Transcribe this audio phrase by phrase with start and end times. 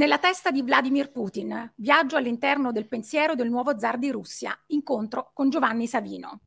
[0.00, 5.30] Nella testa di Vladimir Putin, viaggio all'interno del pensiero del nuovo zar di Russia, incontro
[5.34, 6.40] con Giovanni Savino.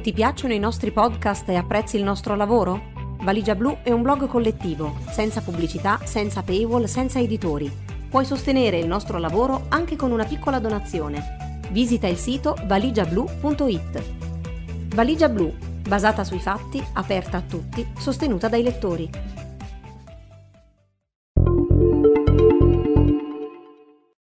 [0.00, 2.92] Ti piacciono i nostri podcast e apprezzi il nostro lavoro?
[3.22, 7.68] Valigia Blu è un blog collettivo, senza pubblicità, senza paywall, senza editori.
[8.08, 11.58] Puoi sostenere il nostro lavoro anche con una piccola donazione.
[11.72, 14.94] Visita il sito valigiablu.it.
[14.94, 15.52] Valigia Blu,
[15.88, 19.35] basata sui fatti, aperta a tutti, sostenuta dai lettori.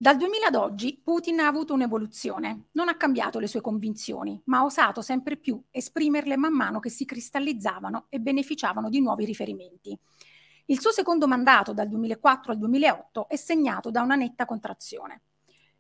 [0.04, 4.58] Dal 2000 ad oggi Putin ha avuto un'evoluzione, non ha cambiato le sue convinzioni, ma
[4.58, 9.98] ha osato sempre più esprimerle man mano che si cristallizzavano e beneficiavano di nuovi riferimenti.
[10.66, 15.22] Il suo secondo mandato dal 2004 al 2008 è segnato da una netta contrazione.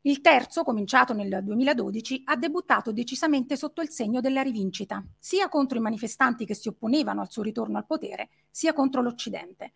[0.04, 5.77] Il terzo, cominciato nel 2012, ha debuttato decisamente sotto il segno della rivincita, sia contro
[5.77, 9.74] i manifestanti che si opponevano al suo ritorno al potere, sia contro l'Occidente.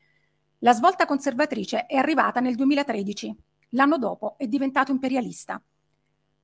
[0.59, 3.35] La svolta conservatrice è arrivata nel 2013,
[3.71, 5.61] L'anno dopo è diventato imperialista.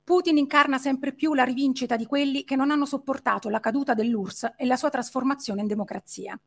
[0.04, 4.52] Putin incarna sempre più la rivincita di quelli che non hanno sopportato la caduta dell'URSS
[4.56, 6.38] e la sua trasformazione in democrazia.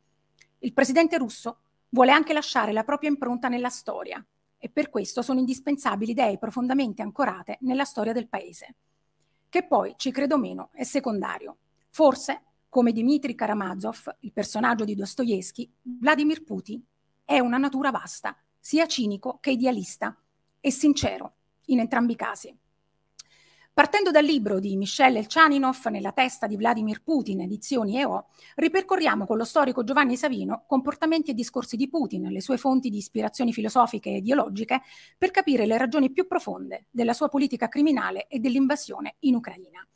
[0.60, 4.24] Il presidente russo vuole anche lasciare la propria impronta nella storia
[4.60, 8.76] e per questo sono indispensabili idee profondamente ancorate nella storia del paese.
[9.50, 11.58] Che poi, ci credo meno, è secondario.
[11.90, 16.84] Forse, come Dmitry Karamazov, il personaggio di Dostoevsky, Vladimir Putin
[17.24, 20.16] è una natura vasta, sia cinico che idealista,
[20.68, 21.34] e sincero
[21.68, 22.56] in entrambi i casi.
[23.74, 29.38] Partendo dal libro di Michel Elchaninov Nella testa di Vladimir Putin, edizioni EO, ripercorriamo con
[29.38, 34.10] lo storico Giovanni Savino comportamenti e discorsi di Putin, le sue fonti di ispirazioni filosofiche
[34.10, 34.82] e ideologiche,
[35.18, 39.88] per capire le ragioni più profonde della sua politica criminale e dell'invasione in Ucraina.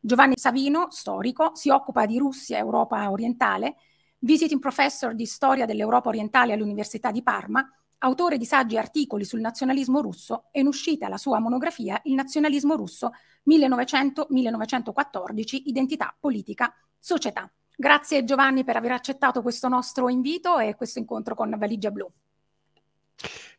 [0.00, 3.76] Giovanni Savino, storico, si occupa di Russia e Europa orientale,
[4.18, 7.66] visiting professor di storia dell'Europa orientale all'Università di Parma,
[8.02, 12.14] autore di saggi e articoli sul nazionalismo russo, è in uscita la sua monografia Il
[12.14, 13.12] nazionalismo russo
[13.48, 17.50] 1900-1914, identità, politica, società.
[17.74, 22.10] Grazie Giovanni per aver accettato questo nostro invito e questo incontro con Valigia Blu.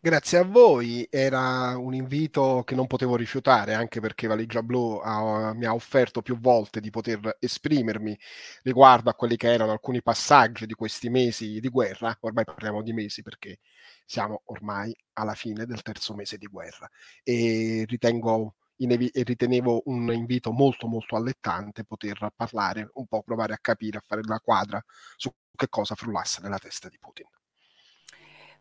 [0.06, 5.54] Grazie a voi, era un invito che non potevo rifiutare, anche perché Valigia Blu ha,
[5.54, 8.18] mi ha offerto più volte di poter esprimermi
[8.64, 12.92] riguardo a quelli che erano alcuni passaggi di questi mesi di guerra, ormai parliamo di
[12.92, 13.60] mesi perché
[14.06, 16.90] siamo ormai alla fine del terzo mese di guerra
[17.24, 23.60] e ritengo e ritenevo un invito molto molto allettante poter parlare un po', provare a
[23.62, 24.84] capire, a fare la quadra
[25.16, 27.26] su che cosa frullasse nella testa di Putin.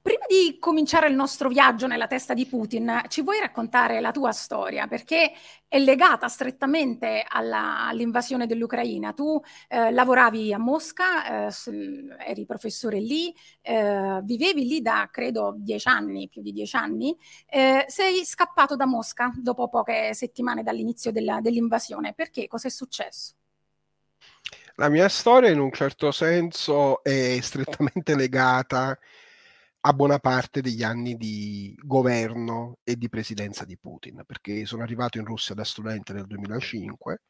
[0.02, 4.32] Prima di cominciare il nostro viaggio nella testa di Putin, ci vuoi raccontare la tua
[4.32, 4.88] storia?
[4.88, 5.30] Perché
[5.68, 9.12] è legata strettamente alla, all'invasione dell'Ucraina.
[9.12, 11.52] Tu eh, lavoravi a Mosca, eh,
[12.26, 17.16] eri professore lì, eh, vivevi lì da credo dieci anni, più di dieci anni.
[17.46, 22.12] Eh, sei scappato da Mosca dopo poche settimane dall'inizio della, dell'invasione.
[22.12, 22.48] Perché?
[22.48, 23.34] Cosa è successo?
[24.74, 28.98] La mia storia in un certo senso è strettamente legata
[29.92, 35.24] buona parte degli anni di governo e di presidenza di Putin, perché sono arrivato in
[35.24, 37.22] Russia da studente nel 2005,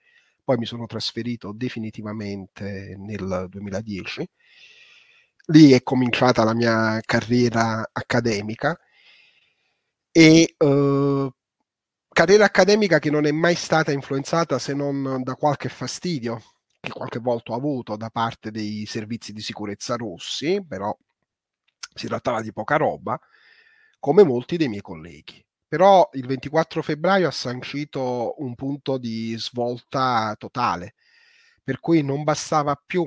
[0.44, 4.28] poi mi sono trasferito definitivamente nel 2010.
[5.46, 8.78] Lì è cominciata la mia carriera accademica
[10.12, 11.30] e eh,
[12.08, 16.40] carriera accademica che non è mai stata influenzata se non da qualche fastidio
[16.80, 20.94] che qualche volta ho avuto da parte dei servizi di sicurezza russi, però
[21.94, 23.18] si trattava di poca roba,
[23.98, 25.44] come molti dei miei colleghi.
[25.68, 30.94] Però il 24 febbraio ha sancito un punto di svolta totale,
[31.62, 33.06] per cui non bastava più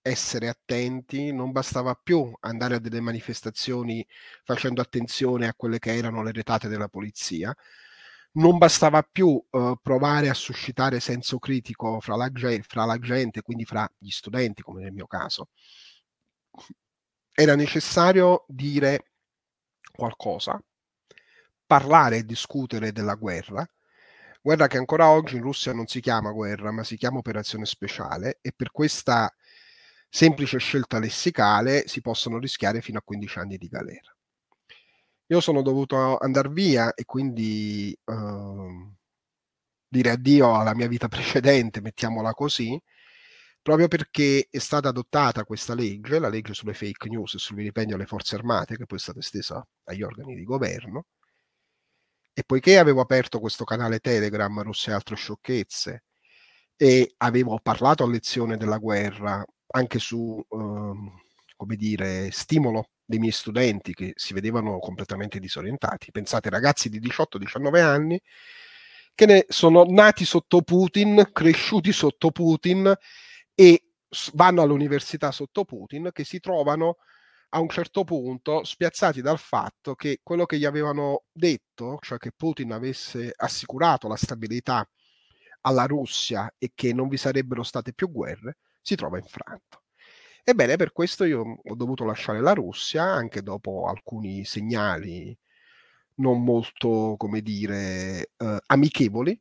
[0.00, 4.06] essere attenti, non bastava più andare a delle manifestazioni
[4.44, 7.54] facendo attenzione a quelle che erano le retate della polizia,
[8.32, 12.30] non bastava più uh, provare a suscitare senso critico fra la,
[12.62, 15.48] fra la gente, quindi fra gli studenti, come nel mio caso,
[17.40, 19.12] era necessario dire
[19.92, 20.60] qualcosa,
[21.64, 23.64] parlare e discutere della guerra,
[24.42, 28.38] guerra che ancora oggi in Russia non si chiama guerra, ma si chiama operazione speciale
[28.42, 29.32] e per questa
[30.08, 34.12] semplice scelta lessicale si possono rischiare fino a 15 anni di galera.
[35.26, 38.92] Io sono dovuto andare via e quindi uh,
[39.86, 42.76] dire addio alla mia vita precedente, mettiamola così,
[43.68, 47.96] proprio perché è stata adottata questa legge, la legge sulle fake news e sul vilipendio
[47.96, 51.04] alle forze armate, che poi è stata estesa agli organi di governo,
[52.32, 56.04] e poiché avevo aperto questo canale Telegram, Russe e altre sciocchezze,
[56.76, 61.12] e avevo parlato a lezione della guerra anche su uh,
[61.54, 66.10] come dire, stimolo dei miei studenti che si vedevano completamente disorientati.
[66.10, 68.18] Pensate, ragazzi di 18-19 anni
[69.14, 72.96] che ne sono nati sotto Putin, cresciuti sotto Putin
[73.60, 73.88] e
[74.34, 76.98] vanno all'università sotto Putin, che si trovano
[77.48, 82.30] a un certo punto spiazzati dal fatto che quello che gli avevano detto, cioè che
[82.30, 84.88] Putin avesse assicurato la stabilità
[85.62, 89.82] alla Russia e che non vi sarebbero state più guerre, si trova infranto.
[90.44, 95.36] Ebbene, per questo io ho dovuto lasciare la Russia, anche dopo alcuni segnali
[96.16, 99.36] non molto, come dire, eh, amichevoli,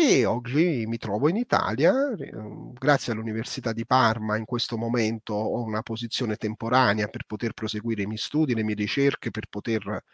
[0.00, 5.60] e oggi mi trovo in Italia, ehm, grazie all'Università di Parma in questo momento ho
[5.64, 10.04] una posizione temporanea per poter proseguire i miei studi, le mie ricerche, per poter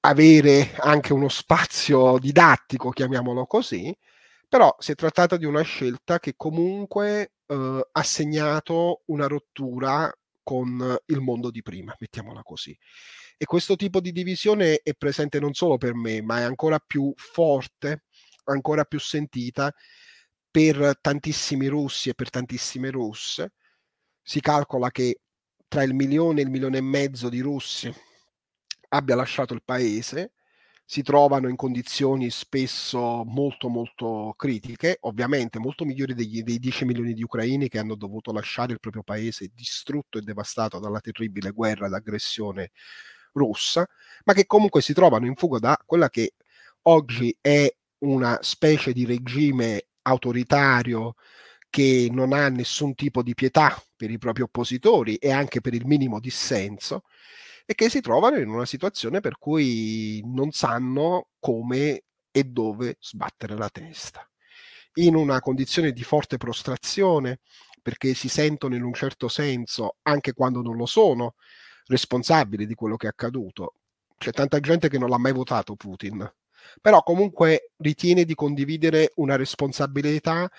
[0.00, 3.94] avere anche uno spazio didattico, chiamiamolo così,
[4.48, 10.12] però si è trattata di una scelta che comunque eh, ha segnato una rottura
[10.42, 12.76] con il mondo di prima, mettiamola così.
[13.36, 17.12] E questo tipo di divisione è presente non solo per me, ma è ancora più
[17.16, 18.04] forte,
[18.52, 19.72] ancora più sentita
[20.50, 23.52] per tantissimi russi e per tantissime russe.
[24.22, 25.20] Si calcola che
[25.68, 27.92] tra il milione e il milione e mezzo di russi
[28.88, 30.32] abbia lasciato il paese
[30.90, 37.14] si trovano in condizioni spesso molto molto critiche, ovviamente molto migliori degli, dei 10 milioni
[37.14, 41.88] di ucraini che hanno dovuto lasciare il proprio paese distrutto e devastato dalla terribile guerra
[41.88, 42.72] d'aggressione
[43.34, 43.86] russa,
[44.24, 46.32] ma che comunque si trovano in fuga da quella che
[46.82, 51.14] oggi è una specie di regime autoritario
[51.68, 55.86] che non ha nessun tipo di pietà per i propri oppositori e anche per il
[55.86, 57.02] minimo dissenso
[57.64, 62.02] e che si trovano in una situazione per cui non sanno come
[62.32, 64.28] e dove sbattere la testa.
[64.94, 67.38] In una condizione di forte prostrazione,
[67.80, 71.34] perché si sentono in un certo senso, anche quando non lo sono,
[71.86, 73.74] responsabili di quello che è accaduto.
[74.16, 76.28] C'è tanta gente che non l'ha mai votato Putin,
[76.80, 80.50] però comunque ritiene di condividere una responsabilità,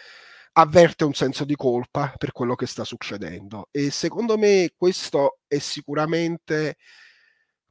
[0.53, 3.67] avverte un senso di colpa per quello che sta succedendo.
[3.71, 6.77] E secondo me questo è sicuramente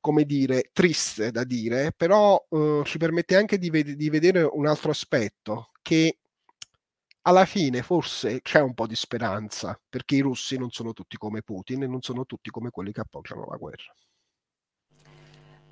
[0.00, 4.66] come dire, triste da dire, però uh, ci permette anche di, ved- di, vedere un
[4.66, 6.18] altro aspetto, che
[7.22, 11.42] alla fine forse c'è un po' di speranza, perché i russi non sono tutti come
[11.42, 13.94] Putin e non sono tutti come quelli che appoggiano la guerra.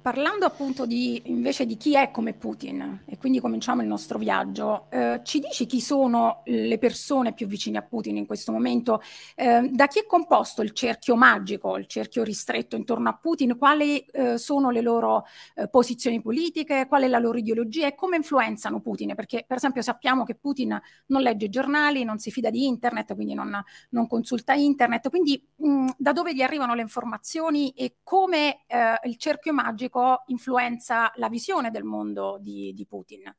[0.08, 4.86] Parlando appunto di, invece di chi è come Putin, e quindi cominciamo il nostro viaggio,
[4.88, 9.02] eh, ci dici chi sono le persone più vicine a Putin in questo momento?
[9.34, 13.58] Eh, da chi è composto il cerchio magico, il cerchio ristretto intorno a Putin?
[13.58, 16.86] Quali eh, sono le loro eh, posizioni politiche?
[16.88, 19.14] Qual è la loro ideologia e come influenzano Putin?
[19.14, 23.34] Perché per esempio sappiamo che Putin non legge giornali, non si fida di internet, quindi
[23.34, 25.10] non, non consulta internet.
[25.10, 30.22] Quindi mh, da dove gli arrivano le informazioni e come eh, il cerchio magico politico
[30.26, 33.34] influenza la visione del mondo di, di Putin?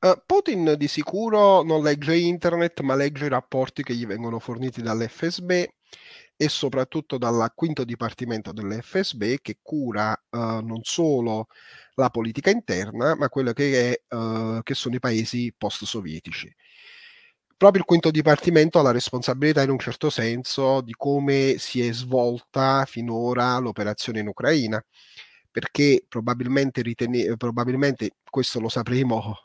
[0.00, 4.82] Uh, Putin di sicuro non legge internet, ma legge i rapporti che gli vengono forniti
[4.82, 5.50] dall'FSB
[6.36, 11.46] e soprattutto dal quinto dipartimento dell'FSB che cura uh, non solo
[11.94, 16.52] la politica interna, ma quello che, è, uh, che sono i paesi post-sovietici
[17.62, 21.92] proprio il quinto dipartimento ha la responsabilità in un certo senso di come si è
[21.92, 24.84] svolta finora l'operazione in Ucraina
[25.48, 29.36] perché probabilmente, ritene- probabilmente questo lo sapremo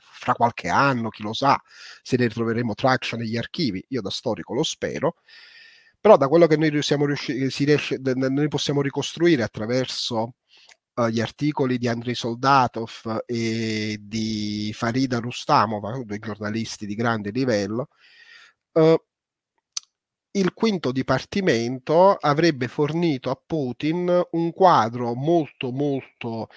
[0.00, 1.60] fra qualche anno, chi lo sa,
[2.00, 5.16] se ne troveremo traccia negli archivi, io da storico lo spero,
[6.00, 6.94] però da quello che noi, riusci-
[7.98, 10.36] noi possiamo ricostruire attraverso
[10.98, 17.88] uh, gli articoli di Andrei Soldatov e di Farida Rustamova, due giornalisti di grande livello,
[18.72, 18.96] uh,
[20.32, 26.48] il quinto dipartimento avrebbe fornito a Putin un quadro molto molto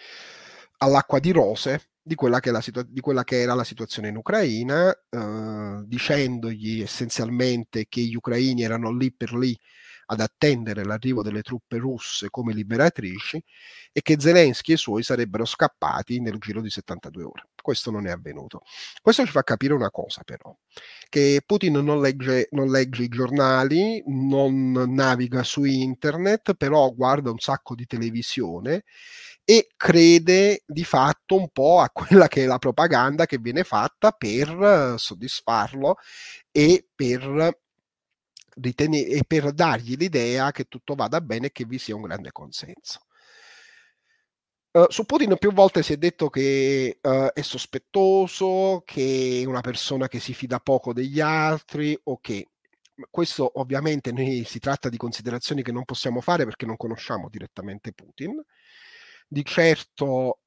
[0.78, 4.92] all'acqua di rose di quella che, situa- di quella che era la situazione in Ucraina,
[4.92, 9.58] eh, dicendogli essenzialmente che gli ucraini erano lì per lì
[10.12, 13.42] ad attendere l'arrivo delle truppe russe come liberatrici
[13.94, 17.48] e che Zelensky e i suoi sarebbero scappati nel giro di 72 ore.
[17.62, 18.62] Questo non è avvenuto.
[19.02, 20.54] Questo ci fa capire una cosa però,
[21.08, 27.40] che Putin non legge, non legge i giornali, non naviga su internet, però guarda un
[27.40, 28.84] sacco di televisione
[29.46, 34.12] e crede di fatto un po' a quella che è la propaganda che viene fatta
[34.12, 35.96] per soddisfarlo
[36.52, 37.60] e per
[38.62, 42.32] ritene- e per dargli l'idea che tutto vada bene e che vi sia un grande
[42.32, 43.02] consenso.
[44.72, 49.60] Uh, su Putin più volte si è detto che uh, è sospettoso, che è una
[49.60, 52.44] persona che si fida poco degli altri, ok,
[53.10, 57.94] questo ovviamente noi si tratta di considerazioni che non possiamo fare perché non conosciamo direttamente
[57.94, 58.42] Putin.
[59.28, 60.40] Di certo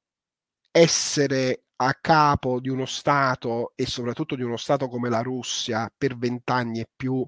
[0.71, 6.17] essere a capo di uno Stato e soprattutto di uno Stato come la Russia per
[6.17, 7.27] vent'anni e più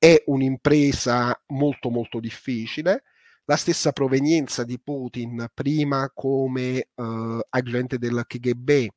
[0.00, 3.02] è un'impresa molto molto difficile.
[3.44, 8.88] La stessa provenienza di Putin, prima come eh, agente del KGB,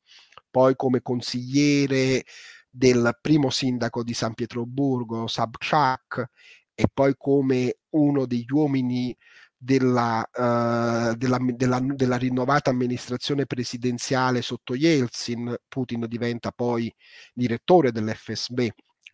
[0.50, 2.24] poi come consigliere
[2.70, 6.26] del primo sindaco di San Pietroburgo, Sabchak,
[6.74, 9.16] e poi come uno degli uomini
[9.58, 16.94] della, uh, della, della, della, rinnovata amministrazione presidenziale sotto Yeltsin, Putin diventa poi
[17.34, 18.70] direttore dell'FSB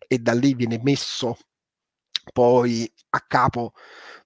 [0.08, 1.36] e da lì viene messo
[2.32, 3.72] poi a capo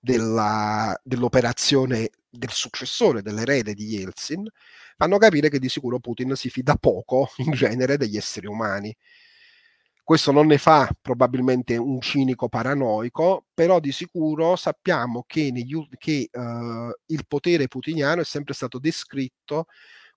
[0.01, 4.47] della, dell'operazione del successore, dell'erede di Yeltsin,
[4.97, 8.95] fanno capire che di sicuro Putin si fida poco in genere degli esseri umani.
[10.03, 16.29] Questo non ne fa probabilmente un cinico paranoico, però di sicuro sappiamo che, negli, che
[16.31, 19.65] uh, il potere putiniano è sempre stato descritto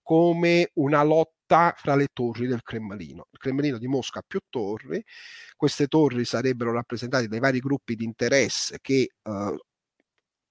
[0.02, 3.28] come una lotta fra le torri del Cremlino.
[3.32, 5.04] Il Cremlino di Mosca ha più torri,
[5.56, 9.56] queste torri sarebbero rappresentate dai vari gruppi di interesse che uh,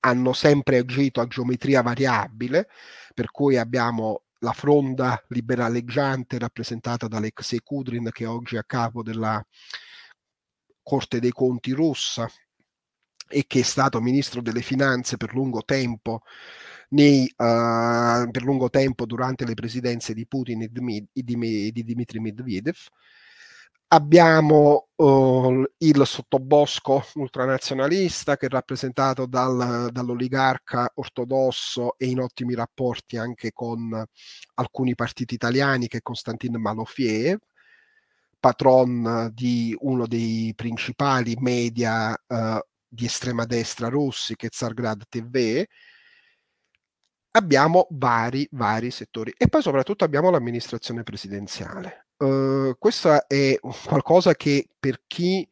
[0.00, 2.68] hanno sempre agito a geometria variabile,
[3.14, 9.02] per cui abbiamo la fronda liberaleggiante rappresentata da Alexei Kudrin che oggi è a capo
[9.02, 9.44] della
[10.82, 12.28] Corte dei Conti russa
[13.28, 16.22] e che è stato ministro delle finanze per lungo tempo,
[16.90, 22.76] nei, uh, per lungo tempo durante le presidenze di Putin e di, Dmitry Medvedev
[23.88, 33.16] Abbiamo uh, il sottobosco ultranazionalista che è rappresentato dal, dall'oligarca ortodosso e in ottimi rapporti
[33.16, 34.04] anche con
[34.54, 37.38] alcuni partiti italiani che è Konstantin Malofiev,
[38.40, 45.64] patron di uno dei principali media uh, di estrema destra russi che è Tsargrad TV.
[47.36, 54.68] Abbiamo vari, vari settori e poi soprattutto abbiamo l'amministrazione presidenziale Uh, questo è qualcosa che
[54.78, 55.46] per chi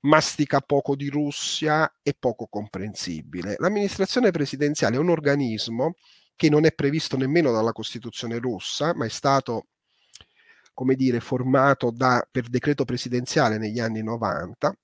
[0.00, 3.54] mastica poco di Russia è poco comprensibile.
[3.58, 5.94] L'amministrazione presidenziale è un organismo
[6.36, 9.68] che non è previsto nemmeno dalla Costituzione russa, ma è stato,
[10.74, 14.76] come dire, formato da, per decreto presidenziale negli anni 90,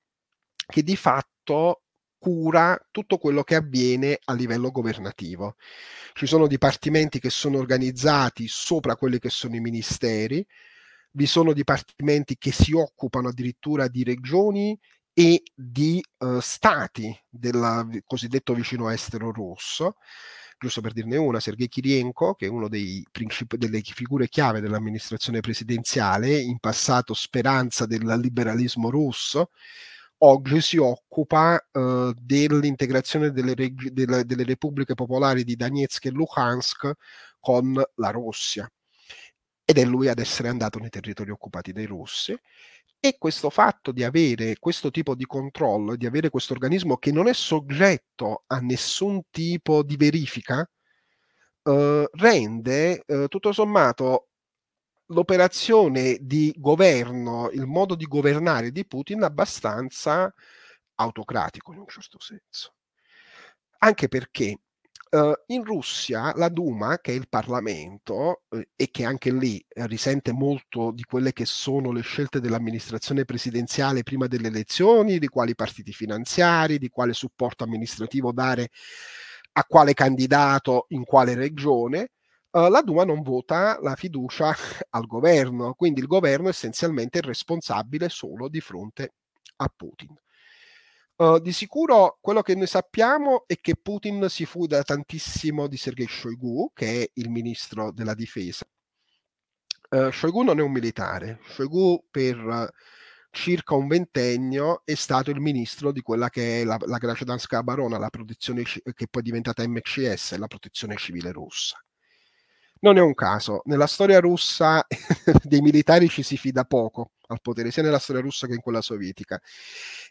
[0.67, 1.83] che di fatto
[2.21, 5.57] cura tutto quello che avviene a livello governativo.
[6.13, 10.47] Ci sono dipartimenti che sono organizzati sopra quelli che sono i ministeri,
[11.13, 14.79] vi sono dipartimenti che si occupano addirittura di regioni
[15.13, 19.97] e di uh, stati del cosiddetto vicino estero russo.
[20.59, 22.69] Giusto per dirne una, Sergei Kirienko, che è una
[23.11, 29.53] princip- delle figure chiave dell'amministrazione presidenziale, in passato speranza del liberalismo russo,
[30.23, 36.93] oggi si occupa uh, dell'integrazione delle, reg- delle, delle repubbliche popolari di Donetsk e Luhansk
[37.39, 38.71] con la Russia
[39.71, 42.37] ed è lui ad essere andato nei territori occupati dai russi.
[42.99, 47.29] E questo fatto di avere questo tipo di controllo, di avere questo organismo che non
[47.29, 50.69] è soggetto a nessun tipo di verifica,
[51.63, 54.30] eh, rende eh, tutto sommato
[55.11, 60.33] l'operazione di governo, il modo di governare di Putin abbastanza
[60.97, 62.75] autocratico in un certo senso.
[63.79, 64.59] Anche perché
[65.11, 69.87] Uh, in Russia la Duma, che è il Parlamento uh, e che anche lì uh,
[69.87, 75.57] risente molto di quelle che sono le scelte dell'amministrazione presidenziale prima delle elezioni, di quali
[75.57, 78.69] partiti finanziari, di quale supporto amministrativo dare
[79.55, 82.11] a quale candidato in quale regione,
[82.53, 84.55] la Duma non vota la fiducia
[84.91, 89.15] al governo, quindi il governo essenzialmente è responsabile solo di fronte
[89.57, 90.15] a Putin.
[91.17, 96.09] Uh, di sicuro quello che noi sappiamo è che Putin si fuda tantissimo di Sergei
[96.09, 98.65] Shoigu, che è il ministro della difesa.
[99.91, 102.73] Uh, Shoigu non è un militare, Shoigu per
[103.31, 107.99] circa un ventennio è stato il ministro di quella che è la, la Gracedanska Barona,
[107.99, 111.79] la protezione che poi è diventata MCS, la protezione civile russa.
[112.83, 114.87] Non è un caso, nella storia russa
[115.45, 118.81] dei militari ci si fida poco al potere, sia nella storia russa che in quella
[118.81, 119.39] sovietica.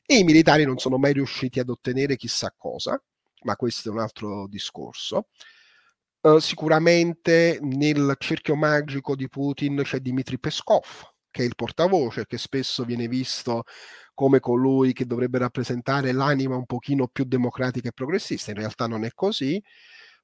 [0.05, 3.01] E i militari non sono mai riusciti ad ottenere chissà cosa,
[3.43, 5.29] ma questo è un altro discorso.
[6.21, 10.85] Uh, sicuramente nel cerchio magico di Putin c'è Dmitry Peskov,
[11.31, 13.63] che è il portavoce, che spesso viene visto
[14.13, 18.51] come colui che dovrebbe rappresentare l'anima un pochino più democratica e progressista.
[18.51, 19.59] In realtà non è così.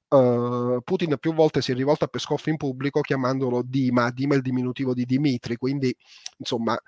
[0.08, 4.36] Uh, Putin più volte si è rivolto a Peskov in pubblico chiamandolo Dima, Dima è
[4.36, 5.94] il diminutivo di Dimitri, quindi
[6.38, 6.78] insomma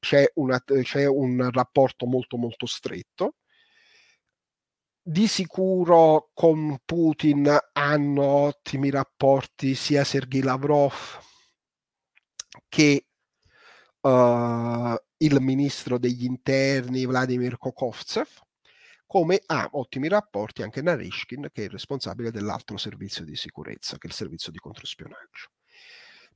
[0.00, 3.36] c'è, una, c'è un rapporto molto molto stretto.
[5.06, 10.94] Di sicuro con Putin hanno ottimi rapporti sia Sergei Lavrov
[12.68, 13.06] che
[14.00, 18.28] uh, il ministro degli interni Vladimir Kokovtsev,
[19.06, 24.06] come ha ottimi rapporti anche Narishkin, che è il responsabile dell'altro servizio di sicurezza, che
[24.06, 25.50] è il servizio di controspionaggio.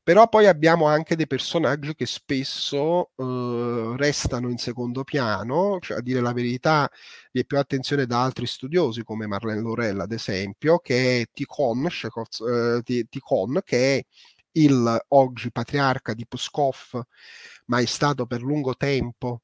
[0.02, 6.00] Però poi abbiamo anche dei personaggi che spesso eh, restano in secondo piano, cioè a
[6.00, 6.90] dire la verità
[7.30, 11.86] vi è più attenzione da altri studiosi come Marlene Lorella ad esempio, che è Tikhon,
[11.86, 14.04] eh, che è
[14.52, 17.02] il oggi patriarca di Pskov,
[17.66, 19.42] ma è stato per lungo tempo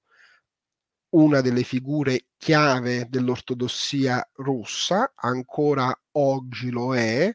[1.14, 7.35] una delle figure chiave dell'ortodossia russa, ancora oggi lo è,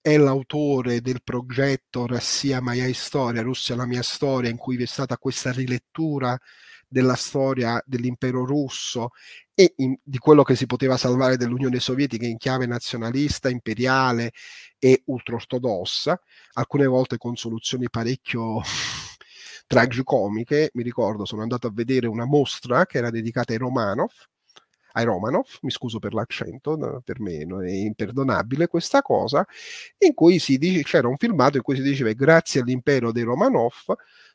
[0.00, 4.86] è l'autore del progetto Rassia Maya Storia, Russia la mia storia, in cui vi è
[4.86, 6.38] stata questa rilettura
[6.88, 9.10] della storia dell'impero russo
[9.52, 14.32] e in, di quello che si poteva salvare dell'Unione Sovietica in chiave nazionalista, imperiale
[14.78, 16.20] e ultraortodossa,
[16.52, 18.62] alcune volte con soluzioni parecchio
[19.66, 20.70] tragicomiche.
[20.74, 24.10] Mi ricordo, sono andato a vedere una mostra che era dedicata ai Romanov,
[24.92, 29.46] ai Romanov, mi scuso per l'accento, per me è imperdonabile questa cosa,
[29.98, 33.72] in cui si dice, c'era un filmato in cui si diceva grazie all'impero dei Romanov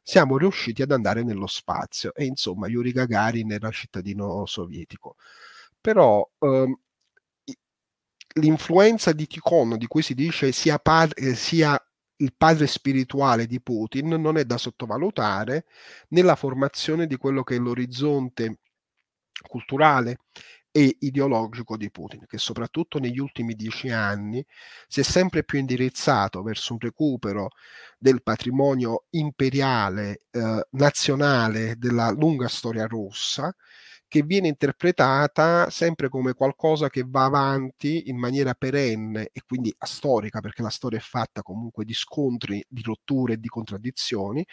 [0.03, 5.15] siamo riusciti ad andare nello spazio e insomma Yuri Gagarin era cittadino sovietico.
[5.79, 6.77] Però ehm,
[8.35, 11.79] l'influenza di Tikhon, di cui si dice sia, padre, sia
[12.21, 15.65] il padre spirituale di Putin, non è da sottovalutare
[16.09, 18.59] nella formazione di quello che è l'orizzonte
[19.47, 20.17] culturale
[20.71, 24.45] e ideologico di Putin, che soprattutto negli ultimi dieci anni
[24.87, 27.49] si è sempre più indirizzato verso un recupero
[27.97, 33.53] del patrimonio imperiale eh, nazionale della lunga storia russa,
[34.11, 40.41] che viene interpretata sempre come qualcosa che va avanti in maniera perenne e quindi astorica,
[40.41, 44.45] perché la storia è fatta comunque di scontri, di rotture e di contraddizioni,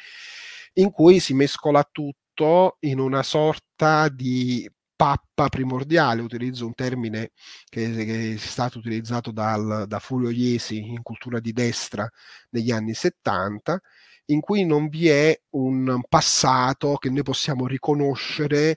[0.75, 7.33] in cui si mescola tutto in una sorta di pappa primordiale, utilizzo un termine
[7.69, 12.09] che, che è stato utilizzato dal, da Furio Iesi in cultura di destra
[12.51, 13.81] negli anni 70,
[14.27, 18.77] in cui non vi è un passato che noi possiamo riconoscere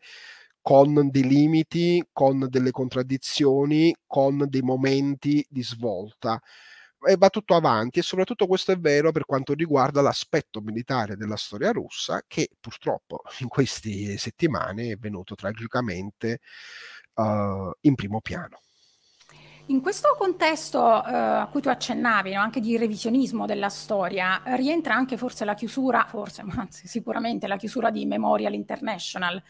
[0.62, 6.40] con dei limiti, con delle contraddizioni, con dei momenti di svolta
[7.04, 11.36] e va tutto avanti e soprattutto questo è vero per quanto riguarda l'aspetto militare della
[11.36, 16.40] storia russa che purtroppo in queste settimane è venuto tragicamente
[17.16, 18.60] uh, in primo piano.
[19.68, 24.96] In questo contesto uh, a cui tu accennavi, no, anche di revisionismo della storia, rientra
[24.96, 29.42] anche forse la chiusura, forse, ma anzi sicuramente la chiusura di Memorial International,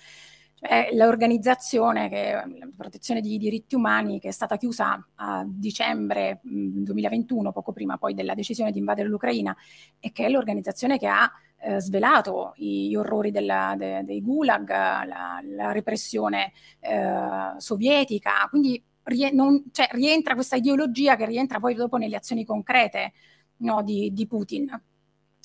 [0.62, 7.52] è l'organizzazione che, la protezione dei diritti umani che è stata chiusa a dicembre 2021,
[7.52, 9.56] poco prima poi della decisione di invadere l'Ucraina,
[10.00, 15.41] e che è l'organizzazione che ha eh, svelato gli orrori della, de, dei gulag, la,
[15.43, 21.97] la repressione eh, sovietica, quindi rie, non, cioè, rientra questa ideologia che rientra poi dopo
[21.97, 23.13] nelle azioni concrete
[23.58, 24.80] no, di, di, Putin.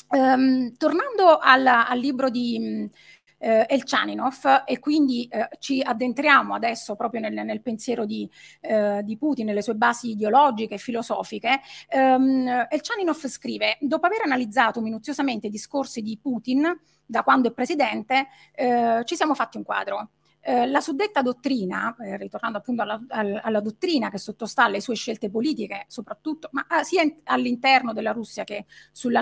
[0.08, 2.88] Um, tornando al, al libro di
[3.38, 8.28] eh, Elchaninov e quindi eh, ci addentriamo adesso proprio nel, nel pensiero di,
[8.60, 11.60] eh, di, Putin, nelle sue basi ideologiche e filosofiche.
[11.88, 18.28] Ehm, Elchaninov scrive, dopo aver analizzato minuziosamente i discorsi di Putin da quando è presidente,
[18.52, 20.10] eh, ci siamo fatti un quadro.
[20.48, 25.28] Eh, la suddetta dottrina, eh, ritornando appunto alla, alla, dottrina che sottostà alle sue scelte
[25.28, 28.66] politiche, soprattutto, ma ah, sia in, all'interno della Russia che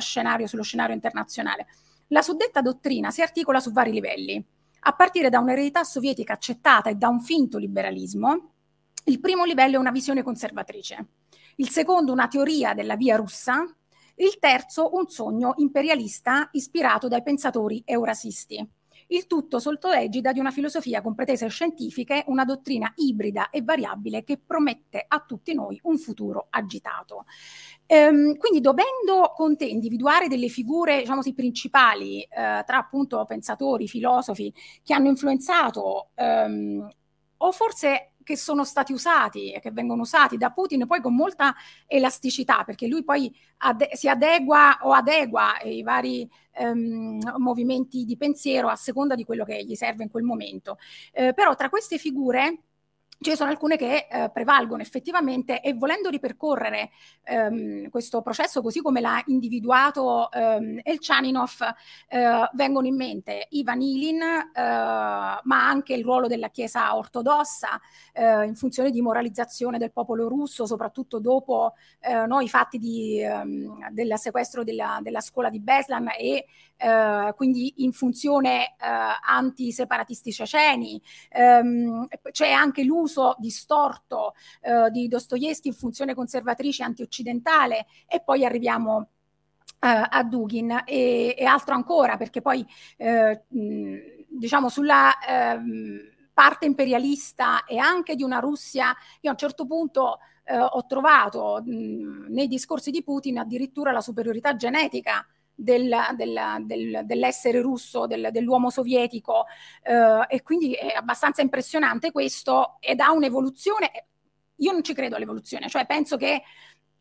[0.00, 1.66] scenario, sullo scenario internazionale,
[2.08, 4.44] la suddetta dottrina si articola su vari livelli,
[4.86, 8.50] a partire da un'eredità sovietica accettata e da un finto liberalismo.
[9.04, 11.06] Il primo livello è una visione conservatrice,
[11.56, 13.64] il secondo una teoria della via russa,
[14.16, 18.66] il terzo un sogno imperialista ispirato dai pensatori eurasisti.
[19.08, 24.24] Il tutto sotto l'egida di una filosofia con pretese scientifiche, una dottrina ibrida e variabile
[24.24, 27.26] che promette a tutti noi un futuro agitato.
[27.86, 33.86] Ehm, quindi dovendo con te individuare delle figure diciamo così, principali eh, tra appunto pensatori,
[33.86, 36.88] filosofi che hanno influenzato ehm,
[37.38, 41.54] o forse che sono stati usati e che vengono usati da Putin poi con molta
[41.86, 48.68] elasticità, perché lui poi ade- si adegua o adegua ai vari ehm, movimenti di pensiero
[48.68, 50.78] a seconda di quello che gli serve in quel momento.
[51.12, 52.58] Eh, però tra queste figure
[53.20, 56.90] ce sono alcune che eh, prevalgono effettivamente e volendo ripercorrere
[57.22, 61.74] ehm, questo processo così come l'ha individuato ehm, Elchaninov
[62.08, 67.80] eh, vengono in mente Ivan Ilin eh, ma anche il ruolo della Chiesa ortodossa
[68.12, 73.22] eh, in funzione di moralizzazione del popolo russo soprattutto dopo eh, no, i fatti di,
[73.22, 76.46] ehm, del sequestro della, della, scuola di Beslan e
[76.76, 81.00] eh, quindi in funzione anti-separatisti ceceni.
[81.30, 88.44] Ehm, c'è anche l'uso uso distorto eh, di Dostoevsky in funzione conservatrice antioccidentale e poi
[88.44, 89.08] arriviamo
[89.80, 90.82] eh, a Dugin.
[90.84, 96.00] E, e, altro ancora perché poi eh, diciamo sulla ehm,
[96.32, 101.62] parte imperialista e anche di una Russia, io a un certo punto eh, ho trovato
[101.64, 108.70] mh, nei discorsi di Putin addirittura la superiorità genetica del, del, del, dell'essere russo, dell'uomo
[108.70, 109.46] sovietico
[109.82, 113.90] eh, e quindi è abbastanza impressionante questo ed ha un'evoluzione,
[114.56, 116.42] io non ci credo all'evoluzione, cioè penso che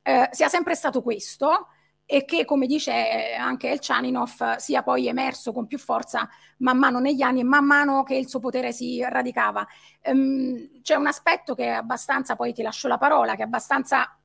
[0.04, 1.68] eh, sia sempre stato questo
[2.06, 7.00] e che come dice anche El Chaninov sia poi emerso con più forza man mano
[7.00, 9.66] negli anni e man mano che il suo potere si radicava.
[10.04, 14.18] Um, c'è un aspetto che è abbastanza, poi ti lascio la parola, che è abbastanza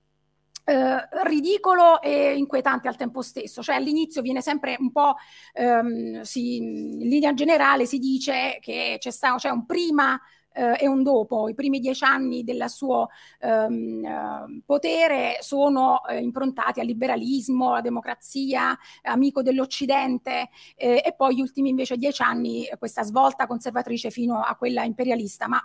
[0.68, 3.62] eh, ridicolo e inquietante al tempo stesso.
[3.62, 5.14] Cioè all'inizio viene sempre un po',
[5.54, 10.20] ehm, si, in linea generale si dice che c'è, stato, c'è un prima
[10.52, 11.48] eh, e un dopo.
[11.48, 13.08] I primi dieci anni del suo
[13.40, 21.36] ehm, eh, potere sono eh, improntati al liberalismo, alla democrazia, amico dell'Occidente eh, e poi
[21.36, 25.48] gli ultimi invece dieci anni questa svolta conservatrice fino a quella imperialista.
[25.48, 25.58] Ma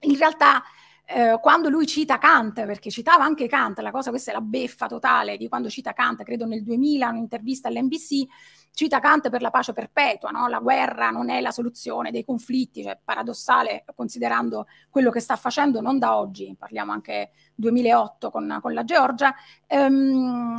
[0.00, 0.64] in realtà
[1.08, 4.86] eh, quando lui cita Kant, perché citava anche Kant, la cosa questa è la beffa
[4.88, 8.26] totale di quando cita Kant, credo nel 2000, un'intervista all'NBC,
[8.72, 10.48] cita Kant per la pace perpetua, no?
[10.48, 15.80] la guerra non è la soluzione dei conflitti, cioè paradossale considerando quello che sta facendo
[15.80, 19.32] non da oggi, parliamo anche 2008 con, con la Georgia,
[19.66, 20.56] ehm,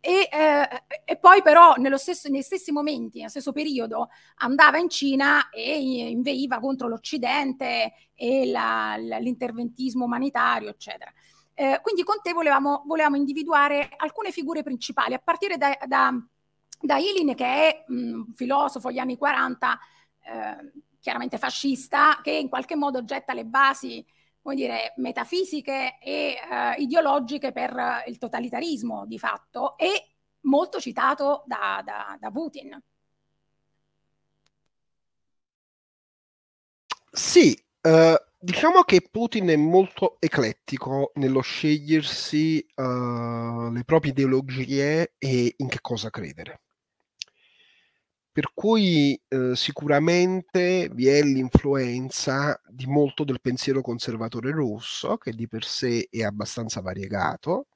[0.00, 5.50] e, eh, e, poi però stesso, negli stessi momenti, nello stesso periodo, andava in Cina
[5.50, 11.12] e inveiva contro l'Occidente e la, l'interventismo umanitario, eccetera.
[11.52, 16.14] Eh, quindi con te volevamo, volevamo, individuare alcune figure principali, a partire da, da,
[16.80, 19.78] da Ilin, che è un filosofo degli anni 40,
[20.22, 24.02] eh, chiaramente fascista, che in qualche modo getta le basi
[24.42, 31.42] come dire, metafisiche e uh, ideologiche per uh, il totalitarismo di fatto e molto citato
[31.46, 32.82] da, da, da Putin.
[37.12, 45.68] Sì, uh, diciamo che Putin è molto eclettico nello scegliersi le proprie ideologie e in
[45.68, 46.60] che cosa credere.
[48.40, 55.46] Per cui eh, sicuramente vi è l'influenza di molto del pensiero conservatore russo, che di
[55.46, 57.66] per sé è abbastanza variegato.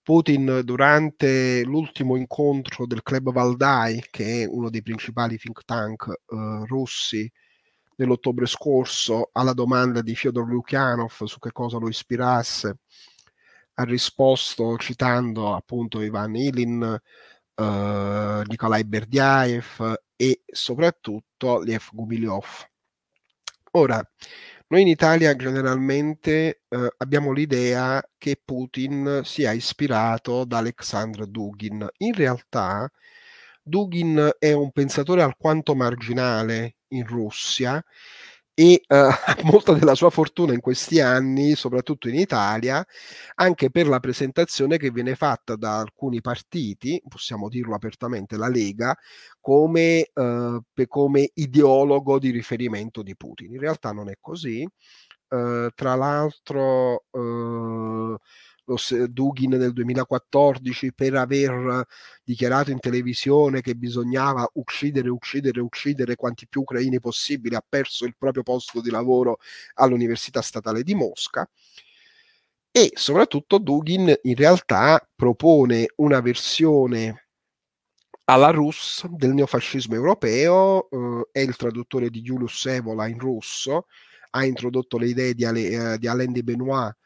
[0.00, 6.64] Putin durante l'ultimo incontro del Club Valdai, che è uno dei principali think tank eh,
[6.66, 7.28] russi,
[7.96, 12.76] nell'ottobre scorso, alla domanda di Fyodor Lukyanov su che cosa lo ispirasse,
[13.74, 16.96] ha risposto citando appunto Ivan Ilin,
[17.56, 22.68] uh, Nikolai Berdiaev e soprattutto Lev Gumilyov.
[23.72, 24.00] Ora,
[24.68, 31.86] noi in Italia generalmente uh, abbiamo l'idea che Putin sia ispirato da Alexandr Dugin.
[31.98, 32.90] In realtà
[33.62, 37.82] Dugin è un pensatore alquanto marginale in Russia
[38.54, 38.94] e uh,
[39.50, 42.84] molta della sua fortuna in questi anni, soprattutto in Italia,
[43.34, 48.96] anche per la presentazione che viene fatta da alcuni partiti, possiamo dirlo apertamente, la Lega,
[49.40, 53.52] come, uh, come ideologo di riferimento di Putin.
[53.52, 54.66] In realtà non è così.
[55.28, 58.20] Uh, tra l'altro, lo
[59.08, 61.86] Dugin nel 2014 per aver
[62.22, 68.16] dichiarato in televisione che bisognava uccidere, uccidere, uccidere quanti più ucraini possibili, ha perso il
[68.16, 69.38] proprio posto di lavoro
[69.74, 71.48] all'Università Statale di Mosca.
[72.70, 77.28] E soprattutto Dugin in realtà propone una versione
[78.24, 83.86] alla Rus del neofascismo europeo, eh, è il traduttore di Julius Evola in russo,
[84.30, 86.96] ha introdotto le idee di, Ale, eh, di Alain de Benoit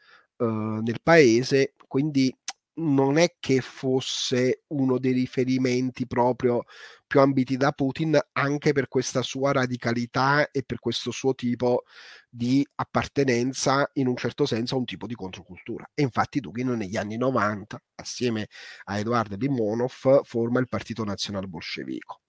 [0.41, 2.33] Uhm, nel paese, quindi
[2.75, 6.63] non è che fosse uno dei riferimenti proprio
[7.05, 11.83] più ambiti da Putin, anche per questa sua radicalità e per questo suo tipo
[12.29, 15.89] di appartenenza in un certo senso a un tipo di controcultura.
[15.93, 18.47] E infatti Dugin negli anni 90, assieme
[18.85, 22.21] a Eduard Limonov, forma il Partito Nazionale Bolscevico.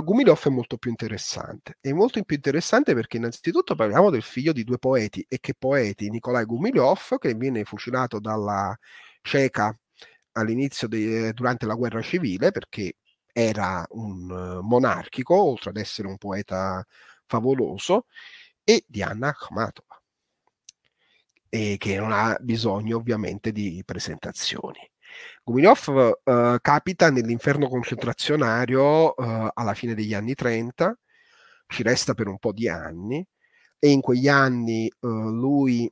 [0.00, 1.76] Gumilev è molto più interessante.
[1.80, 6.08] È molto più interessante perché innanzitutto parliamo del figlio di due poeti, e che poeti?
[6.08, 8.74] Nikolai Gumilev, che viene fucilato dalla
[9.20, 9.76] ceca
[10.32, 12.94] all'inizio de, durante la guerra civile perché
[13.32, 16.82] era un uh, monarchico, oltre ad essere un poeta
[17.26, 18.06] favoloso,
[18.64, 20.00] e di Anna Akhmatova,
[21.50, 24.88] e che non ha bisogno ovviamente di presentazioni.
[25.44, 30.96] Gumilyov uh, capita nell'inferno concentrazionario uh, alla fine degli anni 30,
[31.66, 33.26] ci resta per un po' di anni
[33.80, 35.90] e in quegli anni uh, lui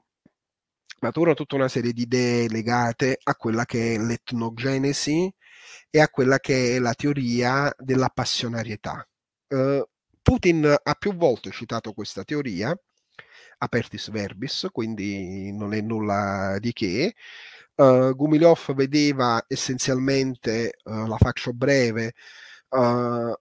[1.01, 5.33] matura tutta una serie di idee legate a quella che è l'etnogenesi
[5.91, 9.05] e a quella che è la teoria della passionarietà.
[10.23, 12.73] Putin ha più volte citato questa teoria,
[13.59, 17.15] apertis verbis, quindi non è nulla di che,
[17.81, 22.15] uh, Gumilyov vedeva essenzialmente, uh, la faccio breve,
[22.71, 23.33] uh,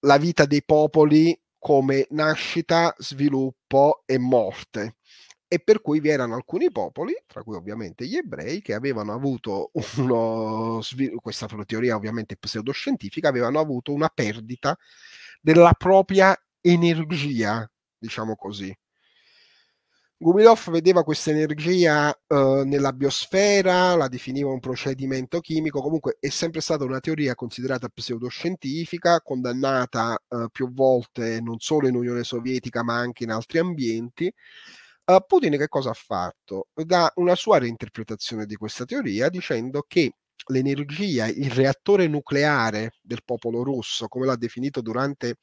[0.00, 4.96] la vita dei popoli come nascita, sviluppo e morte.
[5.48, 9.70] E per cui vi erano alcuni popoli, tra cui ovviamente gli ebrei, che avevano avuto
[9.96, 10.80] uno
[11.20, 14.76] questa teoria ovviamente pseudoscientifica, avevano avuto una perdita
[15.40, 18.74] della propria energia, diciamo così.
[20.22, 26.60] Gumilyov vedeva questa energia uh, nella biosfera, la definiva un procedimento chimico, comunque è sempre
[26.60, 32.98] stata una teoria considerata pseudoscientifica, condannata uh, più volte non solo in Unione Sovietica ma
[32.98, 34.32] anche in altri ambienti.
[35.06, 36.68] Uh, Putin che cosa ha fatto?
[36.72, 40.12] Dà una sua reinterpretazione di questa teoria dicendo che
[40.46, 45.38] l'energia, il reattore nucleare del popolo russo, come l'ha definito durante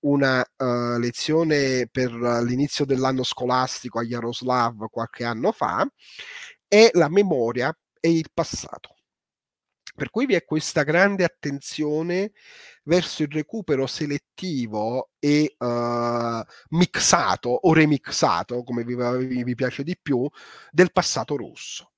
[0.00, 5.86] una uh, lezione per l'inizio dell'anno scolastico a Yaroslav qualche anno fa,
[6.68, 8.94] è la memoria e il passato.
[9.94, 12.32] Per cui vi è questa grande attenzione
[12.84, 16.42] verso il recupero selettivo e uh,
[16.76, 20.28] mixato o remixato, come vi, vi piace di più,
[20.70, 21.92] del passato russo.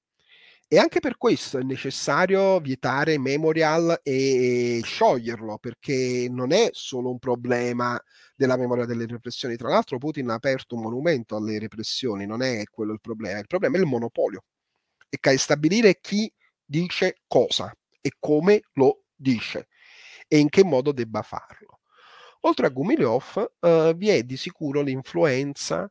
[0.70, 7.18] E anche per questo è necessario vietare Memorial e scioglierlo, perché non è solo un
[7.18, 7.98] problema
[8.37, 9.57] della memoria delle repressioni.
[9.57, 13.46] Tra l'altro Putin ha aperto un monumento alle repressioni, non è quello il problema, il
[13.46, 14.44] problema è il monopolio.
[15.09, 16.31] E stabilire chi
[16.62, 19.68] dice cosa e come lo dice
[20.28, 21.81] e in che modo debba farlo.
[22.40, 25.88] Oltre a Gumilyov uh, vi è di sicuro l'influenza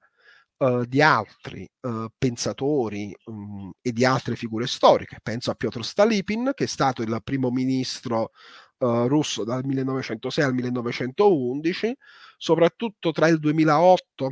[0.57, 5.19] uh, di altri uh, pensatori um, e di altre figure storiche.
[5.21, 8.31] Penso a Piotr Stalipin, che è stato il primo ministro
[8.79, 11.95] uh, russo dal 1906 al 1911,
[12.37, 14.31] soprattutto tra il 2008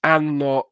[0.00, 0.70] anno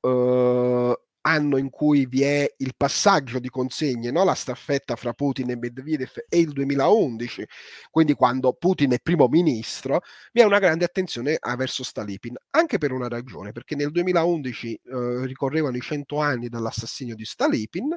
[1.22, 4.24] anno in cui vi è il passaggio di consegne, no?
[4.24, 7.46] la staffetta fra Putin e Medvedev e il 2011,
[7.90, 10.02] quindi quando Putin è primo ministro,
[10.32, 15.26] vi è una grande attenzione verso Stalipin, anche per una ragione, perché nel 2011 eh,
[15.26, 17.96] ricorrevano i 100 anni dall'assassinio di Stalipin,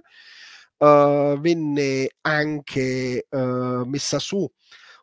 [0.78, 4.50] eh, venne anche eh, messa su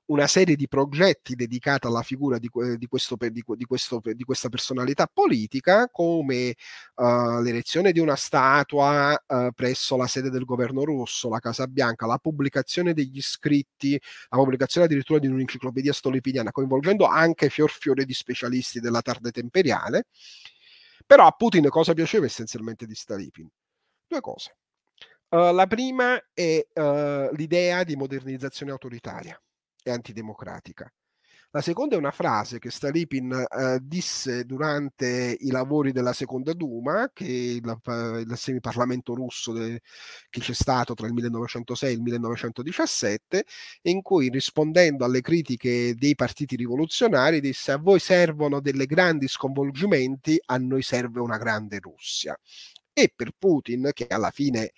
[0.09, 5.07] una serie di progetti dedicati alla figura di, di, questo, di, questo, di questa personalità
[5.07, 6.55] politica, come
[6.95, 12.07] uh, l'erezione di una statua uh, presso la sede del governo russo, la Casa Bianca,
[12.07, 18.15] la pubblicazione degli scritti, la pubblicazione addirittura di un'enciclopedia stolipiniana, coinvolgendo anche fior fiore di
[18.15, 20.07] specialisti della tarda imperiale.
[21.05, 23.49] Però a Putin cosa piaceva essenzialmente di Stalipin?
[24.07, 24.57] Due cose.
[25.29, 26.67] Uh, la prima è
[27.33, 29.39] l'idea di modernizzazione autoritaria
[29.91, 30.91] e antidemocratica.
[31.53, 37.11] La seconda è una frase che Stalipin eh, disse durante i lavori della seconda Duma,
[37.11, 37.81] che il,
[38.27, 39.81] il semiparlamento russo de,
[40.29, 43.45] che c'è stato tra il 1906 e il 1917,
[43.85, 50.39] in cui rispondendo alle critiche dei partiti rivoluzionari disse a voi servono delle grandi sconvolgimenti,
[50.45, 52.39] a noi serve una grande Russia
[53.03, 54.73] e per Putin, che alla fine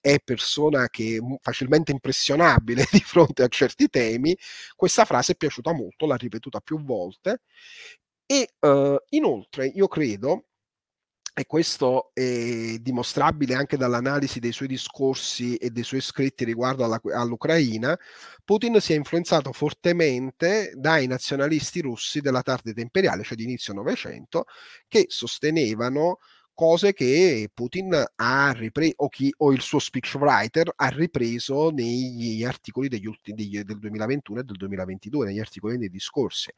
[0.00, 4.36] è persona che è facilmente impressionabile di fronte a certi temi,
[4.76, 7.40] questa frase è piaciuta molto, l'ha ripetuta più volte.
[8.26, 10.46] E uh, inoltre io credo
[11.36, 17.00] e questo è dimostrabile anche dall'analisi dei suoi discorsi e dei suoi scritti riguardo alla,
[17.12, 17.98] all'Ucraina,
[18.44, 24.44] Putin si è influenzato fortemente dai nazionalisti russi della tarda imperiale, cioè di inizio Novecento,
[24.86, 26.18] che sostenevano
[26.54, 32.88] cose che Putin ha ripreso o, chi, o il suo speechwriter ha ripreso negli articoli
[32.88, 36.50] degli ultimi, degli, del 2021 e del 2022, negli articoli dei discorsi,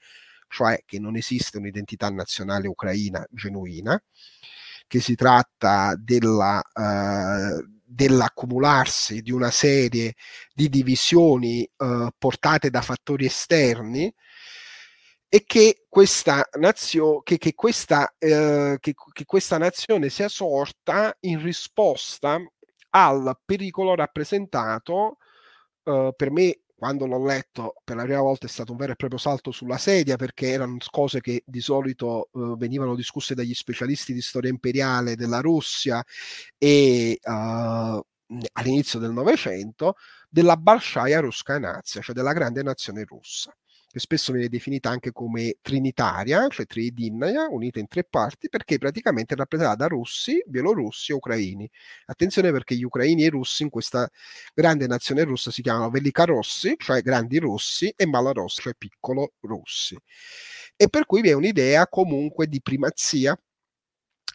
[0.48, 4.00] cioè che non esiste un'identità nazionale ucraina genuina,
[4.86, 10.14] che si tratta della, uh, dell'accumularsi di una serie
[10.54, 14.12] di divisioni uh, portate da fattori esterni
[15.28, 21.42] e che questa, nazio, che, che, questa, eh, che, che questa nazione sia sorta in
[21.42, 22.38] risposta
[22.90, 25.18] al pericolo rappresentato
[25.84, 28.96] eh, per me quando l'ho letto per la prima volta è stato un vero e
[28.96, 34.12] proprio salto sulla sedia perché erano cose che di solito uh, venivano discusse dagli specialisti
[34.12, 36.04] di storia imperiale della Russia
[36.58, 38.00] e uh,
[38.52, 39.94] all'inizio del Novecento
[40.28, 43.56] della Balshaya Ruskaya Nazia, cioè della grande nazione russa
[43.96, 49.32] che spesso viene definita anche come trinitaria, cioè tridinnaia, unita in tre parti, perché praticamente
[49.32, 51.70] è rappresentata da russi, bielorussi e ucraini.
[52.04, 54.06] Attenzione perché gli ucraini e i russi in questa
[54.52, 59.96] grande nazione russa si chiamano Velikarossi, cioè grandi russi, e Malarossi, cioè piccolo russi.
[60.76, 63.34] E per cui vi è un'idea comunque di primazia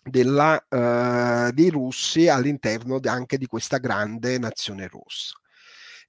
[0.04, 5.41] della, uh, dei russi all'interno anche di questa grande nazione russa.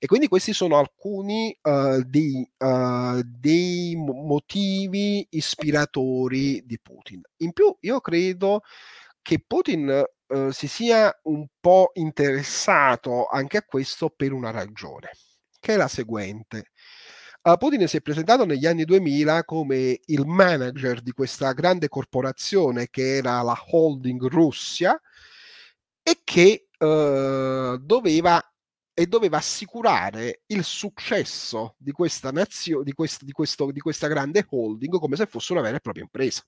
[0.02, 7.20] E quindi questi sono alcuni uh, dei, uh, dei motivi ispiratori di Putin.
[7.36, 8.62] In più, io credo
[9.22, 15.10] che Putin uh, si sia un po' interessato anche a questo per una ragione,
[15.60, 16.70] che è la seguente.
[17.40, 23.18] Putin si è presentato negli anni 2000 come il manager di questa grande corporazione che
[23.18, 25.00] era la holding Russia
[26.02, 28.51] e che doveva
[28.94, 34.46] e doveva assicurare il successo di questa nazione, di, quest- di, questo, di questa grande
[34.48, 36.42] holding come se fosse una vera e propria impresa.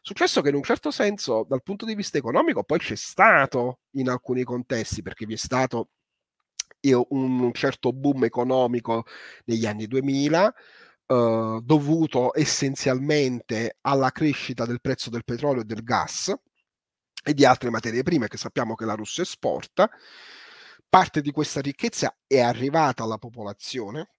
[0.00, 4.10] Successo che in un certo senso, dal punto di vista economico, poi c'è stato in
[4.10, 5.88] alcuni contesti, perché vi è stato
[6.82, 9.06] un, certo boom economico
[9.46, 10.54] negli anni 2000,
[11.06, 16.34] eh, dovuto essenzialmente alla crescita del prezzo del petrolio e del gas
[17.24, 19.88] e di altre materie prime che sappiamo che la Russia esporta
[20.88, 24.10] parte di questa ricchezza è arrivata alla popolazione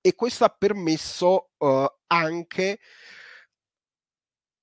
[0.00, 2.78] e questo ha permesso uh, anche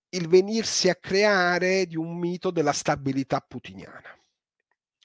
[0.09, 4.17] il venirsi a creare di un mito della stabilità putiniana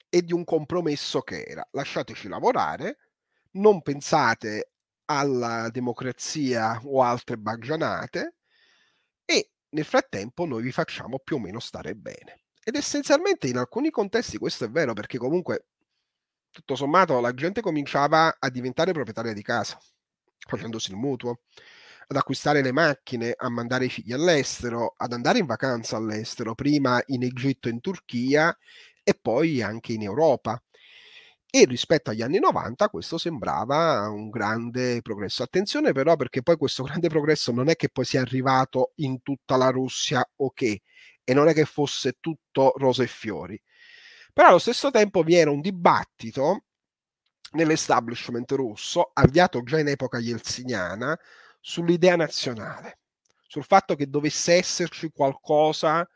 [0.09, 2.97] e di un compromesso che era lasciateci lavorare,
[3.51, 4.71] non pensate
[5.05, 8.35] alla democrazia o altre baggianate
[9.25, 12.43] e nel frattempo noi vi facciamo più o meno stare bene.
[12.63, 15.67] Ed essenzialmente in alcuni contesti questo è vero perché comunque
[16.51, 19.79] tutto sommato la gente cominciava a diventare proprietaria di casa,
[20.37, 21.41] facendosi il mutuo,
[22.07, 27.01] ad acquistare le macchine, a mandare i figli all'estero, ad andare in vacanza all'estero, prima
[27.07, 28.55] in Egitto e in Turchia
[29.01, 30.61] e poi anche in Europa.
[31.53, 35.43] E rispetto agli anni 90 questo sembrava un grande progresso.
[35.43, 39.55] Attenzione però perché poi questo grande progresso non è che poi sia arrivato in tutta
[39.57, 40.81] la Russia o okay, che,
[41.23, 43.61] e non è che fosse tutto rose e fiori
[44.33, 46.63] però allo stesso tempo vi era un dibattito
[47.53, 51.17] nell'establishment russo, avviato già in epoca yeltsiniana,
[51.59, 52.99] sull'idea nazionale,
[53.47, 56.07] sul fatto che dovesse esserci qualcosa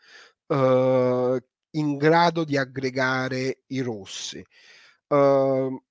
[0.48, 1.38] uh,
[1.72, 4.44] in grado di aggregare i russi.
[5.08, 5.84] Uh,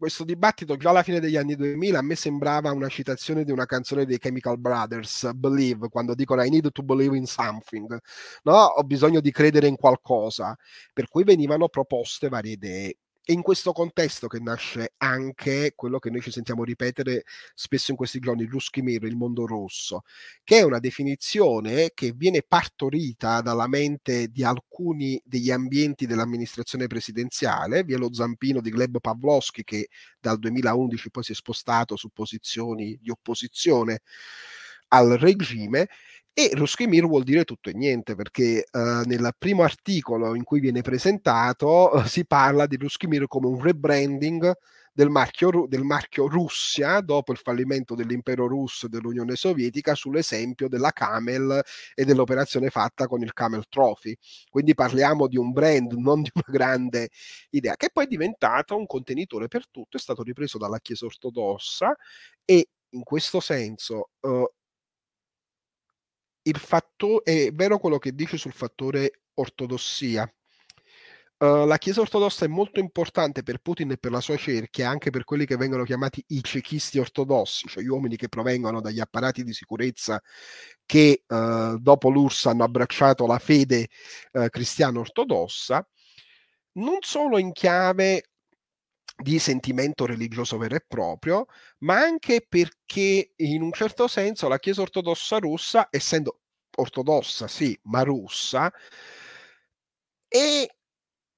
[0.00, 3.66] questo dibattito già alla fine degli anni 2000 a me sembrava una citazione di una
[3.66, 7.98] canzone dei Chemical Brothers, Believe, quando dicono I need to believe in something,
[8.44, 8.54] no?
[8.54, 10.56] Ho bisogno di credere in qualcosa,
[10.94, 12.96] per cui venivano proposte varie idee.
[13.22, 17.96] È in questo contesto che nasce anche quello che noi ci sentiamo ripetere spesso in
[17.96, 20.02] questi giorni, il Ruski Mir, il mondo rosso,
[20.42, 27.84] che è una definizione che viene partorita dalla mente di alcuni degli ambienti dell'amministrazione presidenziale,
[27.84, 32.98] via lo zampino di Gleb Pavlovsky che dal 2011 poi si è spostato su posizioni
[33.00, 34.00] di opposizione
[34.88, 35.88] al regime
[36.32, 40.80] e Ruskimir vuol dire tutto e niente perché uh, nel primo articolo in cui viene
[40.80, 44.52] presentato uh, si parla di Ruskimir come un rebranding
[44.92, 50.90] del marchio, del marchio, Russia dopo il fallimento dell'impero russo e dell'Unione Sovietica sull'esempio della
[50.90, 51.62] Camel
[51.94, 54.16] e dell'operazione fatta con il Camel Trophy.
[54.48, 57.10] Quindi parliamo di un brand, non di una grande
[57.50, 61.96] idea, che poi è diventato un contenitore per tutto, è stato ripreso dalla Chiesa ortodossa
[62.44, 64.44] e in questo senso uh,
[66.50, 70.30] il fatto è vero quello che dice sul fattore ortodossia.
[71.38, 75.08] Uh, la Chiesa ortodossa è molto importante per Putin e per la sua cerchia, anche
[75.08, 79.42] per quelli che vengono chiamati i cechisti ortodossi, cioè gli uomini che provengono dagli apparati
[79.42, 80.20] di sicurezza
[80.84, 83.88] che uh, dopo l'URSS hanno abbracciato la fede
[84.32, 85.88] uh, cristiana ortodossa,
[86.72, 88.24] non solo in chiave
[89.20, 91.46] di sentimento religioso vero e proprio,
[91.80, 96.39] ma anche perché in un certo senso la Chiesa ortodossa russa, essendo
[96.80, 98.72] ortodossa sì, ma russa,
[100.28, 100.66] è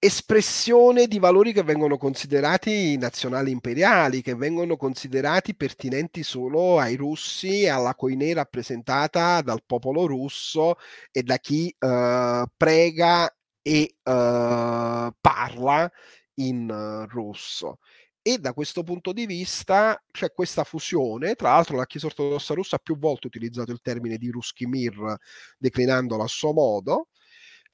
[0.04, 7.62] espressione di valori che vengono considerati nazionali imperiali, che vengono considerati pertinenti solo ai russi
[7.62, 10.74] e alla coinè rappresentata dal popolo russo
[11.12, 13.32] e da chi uh, prega
[13.62, 15.88] e uh, parla
[16.34, 17.78] in uh, russo.
[18.24, 22.76] E da questo punto di vista c'è questa fusione, tra l'altro la Chiesa ortodossa russa
[22.76, 25.16] ha più volte utilizzato il termine di Ruski Mir
[25.58, 27.08] declinandolo a suo modo,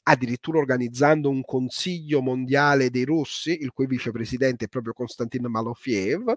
[0.05, 6.33] addirittura organizzando un consiglio mondiale dei russi, il cui vicepresidente è proprio Konstantin Malofiev,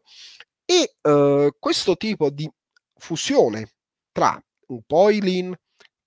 [0.65, 2.49] e eh, questo tipo di
[2.95, 3.69] fusione
[4.11, 4.37] tra
[4.67, 5.55] un po' Ilin,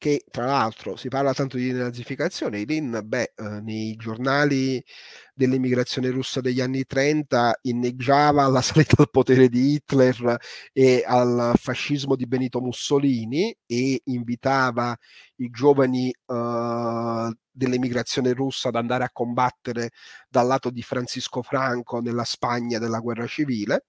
[0.05, 4.85] che tra l'altro si parla tanto di nazificazione, Ilin, beh, eh, nei giornali
[5.33, 10.37] dell'immigrazione russa degli anni 30 inneggiava alla salita al potere di Hitler
[10.75, 14.95] e al fascismo di Benito Mussolini e invitava
[15.37, 19.93] i giovani uh, dell'emigrazione russa ad andare a combattere
[20.29, 23.87] dal lato di Francisco Franco nella Spagna della guerra civile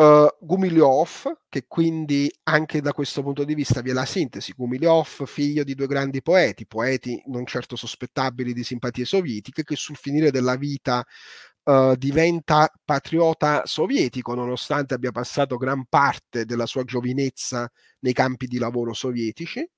[0.00, 5.26] Uh, Gumilyov, che quindi anche da questo punto di vista vi è la sintesi, Gumilyov,
[5.26, 10.30] figlio di due grandi poeti, poeti non certo sospettabili di simpatie sovietiche, che sul finire
[10.30, 11.04] della vita
[11.64, 18.56] uh, diventa patriota sovietico, nonostante abbia passato gran parte della sua giovinezza nei campi di
[18.56, 19.68] lavoro sovietici.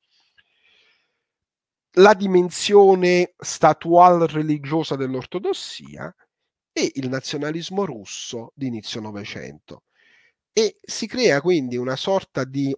[1.96, 6.14] La dimensione statual religiosa dell'ortodossia
[6.70, 9.82] e il nazionalismo russo di inizio Novecento
[10.52, 12.74] e si crea quindi una sorta di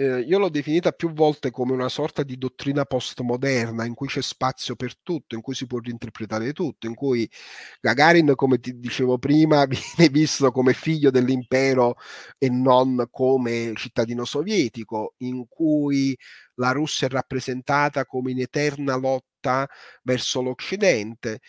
[0.00, 4.22] eh, io l'ho definita più volte come una sorta di dottrina postmoderna in cui c'è
[4.22, 7.30] spazio per tutto, in cui si può reinterpretare tutto, in cui
[7.80, 11.96] Gagarin, come ti dicevo prima, viene visto come figlio dell'impero
[12.38, 16.16] e non come cittadino sovietico, in cui
[16.54, 19.68] la Russia è rappresentata come in eterna lotta
[20.02, 21.40] verso l'Occidente.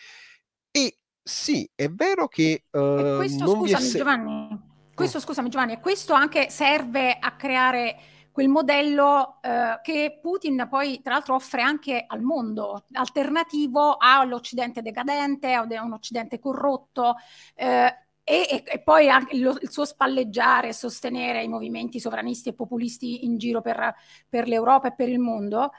[0.70, 3.96] E sì, è vero che uh, questo, non scusami, è...
[3.96, 7.96] Giovanni questo, scusami Giovanni, e questo anche serve a creare
[8.32, 15.52] quel modello eh, che Putin poi tra l'altro offre anche al mondo, alternativo all'Occidente decadente,
[15.52, 17.16] a un Occidente corrotto.
[17.54, 22.54] Eh, e, e, poi anche il, il, suo spalleggiare e sostenere i movimenti sovranisti e
[22.54, 23.94] populisti in giro per,
[24.28, 25.72] per l'Europa e per il mondo,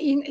[0.00, 0.22] in,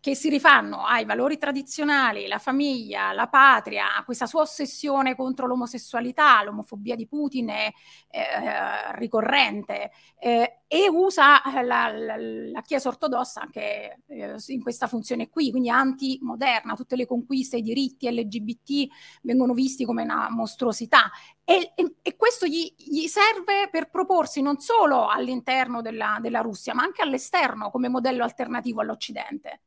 [0.00, 6.42] che si rifanno ai valori tradizionali, la famiglia, la patria, questa sua ossessione contro l'omosessualità,
[6.44, 7.72] l'omofobia di Putin è
[8.10, 15.28] eh, ricorrente eh, e usa la, la, la, Chiesa ortodossa anche eh, in questa funzione
[15.28, 18.92] qui, quindi anti-moderna, tutte le conquiste, i diritti LGBT
[19.22, 21.10] vengono visti come una mostruosità
[21.44, 26.74] e, e, e questo gli, gli, serve per proporsi non solo all'interno della, della Russia,
[26.74, 29.62] ma anche all'esterno come modello alternativo all'Occidente.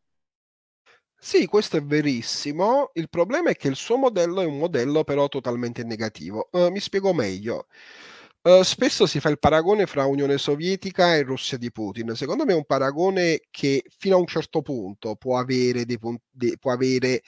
[1.24, 2.90] Sì, questo è verissimo.
[2.96, 6.50] Il problema è che il suo modello è un modello però totalmente negativo.
[6.52, 7.68] Uh, mi spiego meglio.
[8.42, 12.16] Uh, spesso si fa il paragone fra Unione Sovietica e Russia di Putin.
[12.16, 16.00] Secondo me è un paragone che fino a un certo punto può avere, dei,
[16.32, 17.22] de, può avere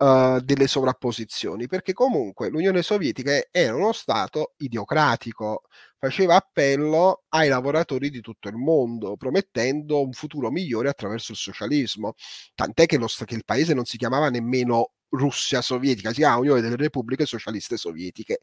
[0.00, 5.62] uh, delle sovrapposizioni, perché comunque l'Unione Sovietica era uno Stato idiocratico,
[5.98, 12.14] faceva appello ai lavoratori di tutto il mondo, promettendo un futuro migliore attraverso il socialismo.
[12.54, 16.60] Tant'è che, lo, che il paese non si chiamava nemmeno Russia sovietica, si chiama Unione
[16.60, 18.40] delle Repubbliche Socialiste Sovietiche.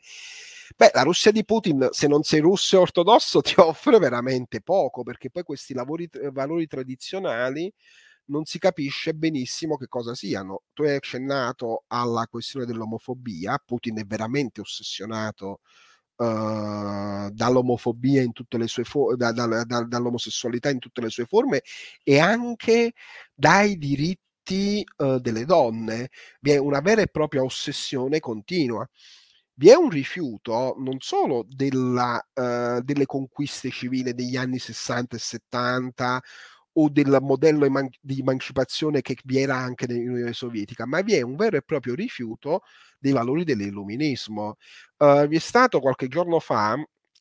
[0.75, 5.03] Beh, la Russia di Putin, se non sei russo e ortodosso, ti offre veramente poco,
[5.03, 7.73] perché poi questi lavori, valori tradizionali
[8.27, 10.63] non si capisce benissimo che cosa siano.
[10.73, 15.61] Tu hai accennato alla questione dell'omofobia, Putin è veramente ossessionato
[16.17, 21.25] uh, dall'omofobia in tutte le sue forme, da, da, da, dall'omosessualità in tutte le sue
[21.25, 21.61] forme
[22.03, 22.93] e anche
[23.33, 26.09] dai diritti uh, delle donne.
[26.39, 28.87] Vi è una vera e propria ossessione continua
[29.59, 35.19] vi è un rifiuto non solo della, uh, delle conquiste civili degli anni 60 e
[35.19, 36.21] 70
[36.79, 41.21] o del modello eman- di emancipazione che vi era anche nell'Unione Sovietica, ma vi è
[41.21, 42.61] un vero e proprio rifiuto
[42.99, 44.55] dei valori dell'illuminismo.
[44.97, 46.77] Uh, vi è stato qualche giorno fa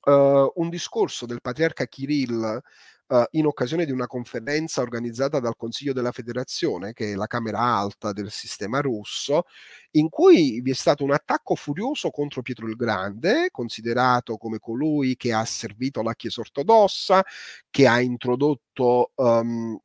[0.06, 2.60] uh, un discorso del patriarca Kirill
[3.08, 7.60] uh, in occasione di una conferenza organizzata dal Consiglio della Federazione, che è la Camera
[7.60, 9.44] Alta del sistema russo,
[9.92, 15.16] in cui vi è stato un attacco furioso contro Pietro il Grande, considerato come colui
[15.16, 17.24] che ha servito la Chiesa ortodossa,
[17.70, 19.78] che ha introdotto um,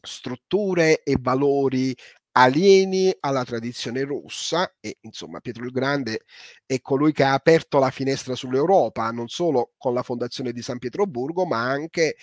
[0.00, 1.94] strutture e valori
[2.36, 6.22] alieni alla tradizione russa e insomma Pietro il Grande
[6.66, 10.78] è colui che ha aperto la finestra sull'Europa non solo con la fondazione di San
[10.78, 12.16] Pietroburgo ma anche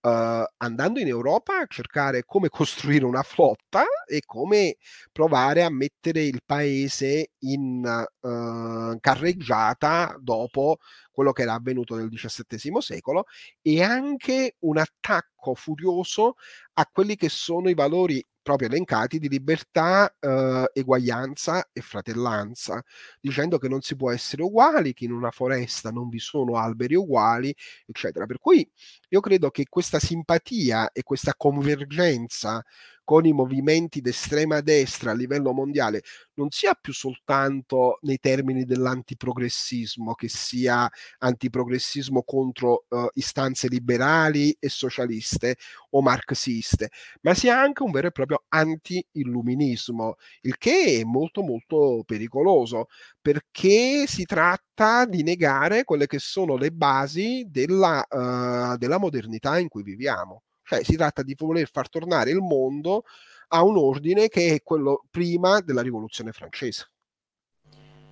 [0.00, 0.08] uh,
[0.56, 4.76] andando in Europa a cercare come costruire una flotta e come
[5.12, 7.84] provare a mettere il paese in
[8.20, 10.78] uh, carreggiata dopo
[11.10, 13.24] quello che era avvenuto nel XVII secolo
[13.60, 16.36] e anche un attacco furioso
[16.74, 22.82] a quelli che sono i valori proprio elencati di libertà, eh, eguaglianza e fratellanza,
[23.20, 26.94] dicendo che non si può essere uguali, che in una foresta non vi sono alberi
[26.94, 28.24] uguali, eccetera.
[28.24, 28.66] Per cui
[29.10, 32.64] io credo che questa simpatia e questa convergenza
[33.08, 36.02] con i movimenti d'estrema destra a livello mondiale
[36.34, 40.86] non sia più soltanto nei termini dell'antiprogressismo, che sia
[41.20, 45.56] antiprogressismo contro uh, istanze liberali e socialiste
[45.92, 46.90] o marxiste,
[47.22, 52.88] ma sia anche un vero e proprio anti-illuminismo, il che è molto molto pericoloso
[53.22, 59.68] perché si tratta di negare quelle che sono le basi della, uh, della modernità in
[59.68, 60.42] cui viviamo.
[60.68, 63.04] Cioè si tratta di voler far tornare il mondo
[63.48, 66.90] a un ordine che è quello prima della rivoluzione francese.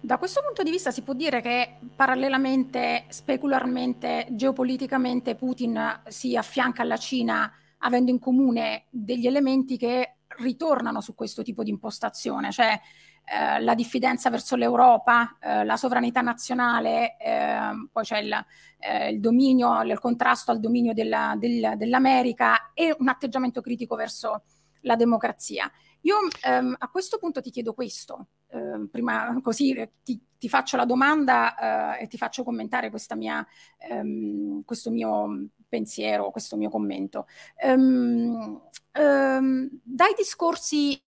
[0.00, 6.80] Da questo punto di vista si può dire che parallelamente, specularmente, geopoliticamente Putin si affianca
[6.80, 12.80] alla Cina avendo in comune degli elementi che ritornano su questo tipo di impostazione, cioè
[13.28, 18.32] eh, la diffidenza verso l'Europa, eh, la sovranità nazionale, eh, poi c'è il,
[18.78, 24.44] eh, il, dominio, il contrasto al dominio della, del, dell'America e un atteggiamento critico verso
[24.82, 25.68] la democrazia.
[26.02, 29.74] Io ehm, a questo punto ti chiedo questo, ehm, prima così
[30.04, 33.44] ti, ti, faccio la domanda eh, e ti faccio commentare mia,
[33.78, 37.26] ehm, questo mio pensiero, questo mio commento.
[37.60, 38.62] Um,
[38.92, 41.02] um, dai discorsi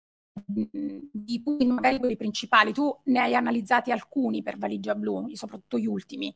[0.45, 5.87] di Putin, magari quelli principali, tu ne hai analizzati alcuni per Valigia Blu, soprattutto gli
[5.87, 6.33] ultimi,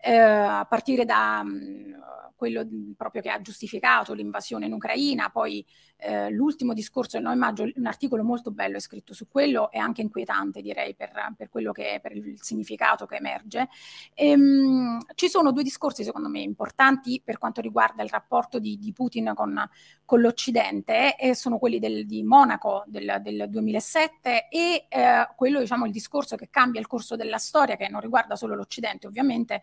[0.00, 1.96] eh, a partire da mh,
[2.42, 5.64] quello proprio che ha giustificato l'invasione in Ucraina, poi
[5.98, 9.78] eh, l'ultimo discorso del 9 maggio, un articolo molto bello è scritto su quello e
[9.78, 13.68] anche inquietante direi per, per quello che per il significato che emerge.
[14.12, 18.58] E, ehm, mh, ci sono due discorsi secondo me importanti per quanto riguarda il rapporto
[18.58, 19.64] di, di Putin con,
[20.04, 25.86] con l'Occidente e sono quelli del, di Monaco del, del 2007 e eh, quello diciamo
[25.86, 29.62] il discorso che cambia il corso della storia che non riguarda solo l'Occidente ovviamente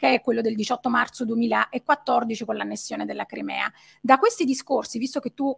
[0.00, 3.70] che è quello del 18 marzo 2014 con l'annessione della Crimea.
[4.00, 5.54] Da questi discorsi, visto che tu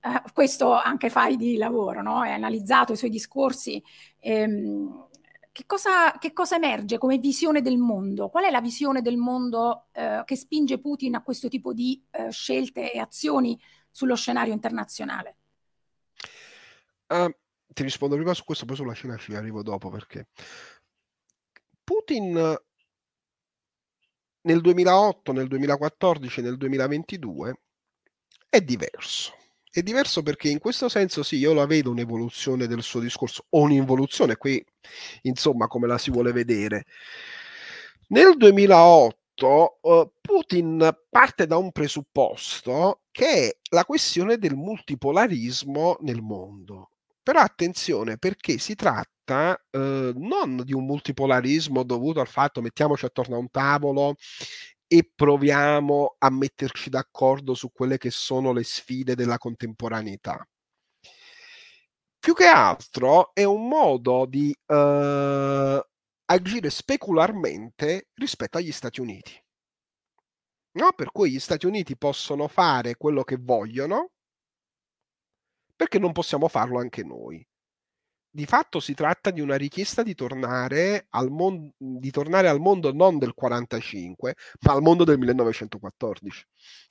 [0.00, 2.20] eh, questo anche fai di lavoro, no?
[2.20, 3.82] hai analizzato i suoi discorsi,
[4.20, 5.08] ehm,
[5.50, 8.28] che, cosa, che, cosa, emerge come visione del mondo?
[8.28, 12.30] Qual è la visione del mondo eh, che spinge Putin a questo tipo di eh,
[12.30, 15.38] scelte e azioni sullo scenario internazionale?
[17.12, 17.30] Uh,
[17.74, 20.28] ti rispondo prima su questo, poi sulla Cina ci arrivo dopo perché
[21.84, 22.56] Putin
[24.42, 27.60] nel 2008, nel 2014, nel 2022
[28.48, 29.34] è diverso.
[29.70, 33.60] È diverso perché in questo senso sì, io la vedo un'evoluzione del suo discorso, o
[33.60, 34.64] un'involuzione, qui
[35.22, 36.84] insomma come la si vuole vedere.
[38.08, 46.20] Nel 2008 uh, Putin parte da un presupposto che è la questione del multipolarismo nel
[46.20, 46.91] mondo.
[47.22, 53.36] Però attenzione perché si tratta eh, non di un multipolarismo dovuto al fatto mettiamoci attorno
[53.36, 54.16] a un tavolo
[54.86, 60.46] e proviamo a metterci d'accordo su quelle che sono le sfide della contemporaneità.
[62.18, 65.86] Più che altro è un modo di eh,
[66.26, 69.32] agire specularmente rispetto agli Stati Uniti.
[70.72, 70.92] No?
[70.94, 74.10] Per cui gli Stati Uniti possono fare quello che vogliono,
[75.82, 77.44] perché non possiamo farlo anche noi?
[78.34, 82.92] Di fatto si tratta di una richiesta di tornare al, mon- di tornare al mondo
[82.92, 86.46] non del 45, ma al mondo del 1914,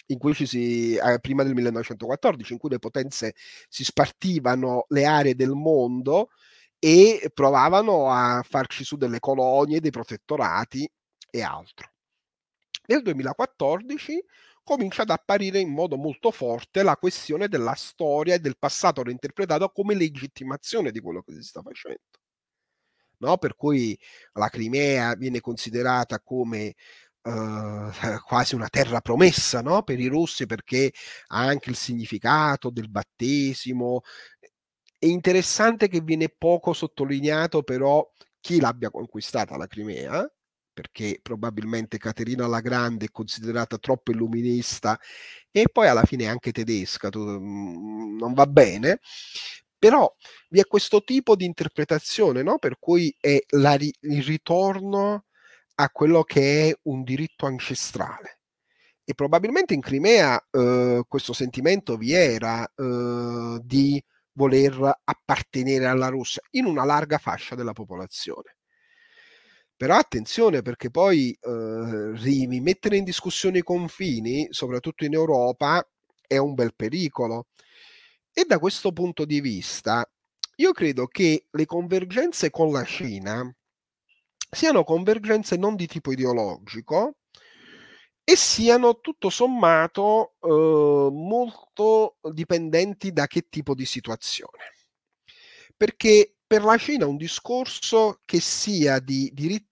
[0.08, 3.34] in cui ci si, eh, prima del 1914, in cui le potenze
[3.70, 6.32] si spartivano le aree del mondo
[6.78, 10.88] e provavano a farci su delle colonie, dei protettorati
[11.30, 11.90] e altro.
[12.88, 14.22] Nel 2014
[14.64, 19.70] comincia ad apparire in modo molto forte la questione della storia e del passato reinterpretato
[19.70, 22.00] come legittimazione di quello che si sta facendo.
[23.18, 23.38] No?
[23.38, 23.98] Per cui
[24.34, 26.76] la Crimea viene considerata come
[27.24, 27.92] Uh,
[28.26, 29.84] quasi una terra promessa no?
[29.84, 30.92] per i russi perché
[31.28, 34.02] ha anche il significato del battesimo.
[34.98, 38.04] È interessante che viene poco sottolineato però
[38.40, 40.28] chi l'abbia conquistata la Crimea,
[40.74, 45.00] perché probabilmente Caterina la Grande è considerata troppo illuminista
[45.52, 49.00] e poi alla fine anche tedesca, mm, non va bene.
[49.78, 50.14] Però
[50.50, 52.60] vi è questo tipo di interpretazione, no?
[52.60, 55.26] per cui è la, il ritorno
[55.76, 58.40] a quello che è un diritto ancestrale.
[59.04, 64.02] E probabilmente in Crimea eh, questo sentimento vi era eh, di
[64.34, 68.58] voler appartenere alla Russia in una larga fascia della popolazione.
[69.82, 75.84] Però attenzione perché poi eh, rimettere in discussione i confini, soprattutto in Europa,
[76.28, 77.48] è un bel pericolo.
[78.32, 80.08] E da questo punto di vista,
[80.58, 83.52] io credo che le convergenze con la Cina
[84.52, 87.16] siano convergenze non di tipo ideologico,
[88.24, 94.76] e siano tutto sommato eh, molto dipendenti da che tipo di situazione.
[95.76, 99.70] Perché per la Cina un discorso che sia di diritti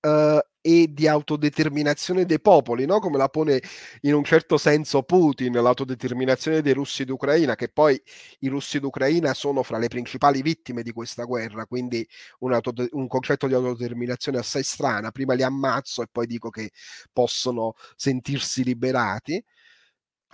[0.00, 3.00] eh, e di autodeterminazione dei popoli, no?
[3.00, 3.60] come la pone
[4.02, 8.00] in un certo senso Putin, l'autodeterminazione dei russi d'Ucraina, che poi
[8.40, 12.06] i russi d'Ucraina sono fra le principali vittime di questa guerra, quindi
[12.40, 16.70] un, autode- un concetto di autodeterminazione assai strana, prima li ammazzo e poi dico che
[17.12, 19.42] possono sentirsi liberati.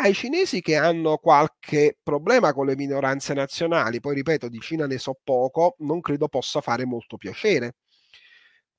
[0.01, 4.99] Ai cinesi che hanno qualche problema con le minoranze nazionali, poi ripeto, di Cina ne
[4.99, 7.75] so poco, non credo possa fare molto piacere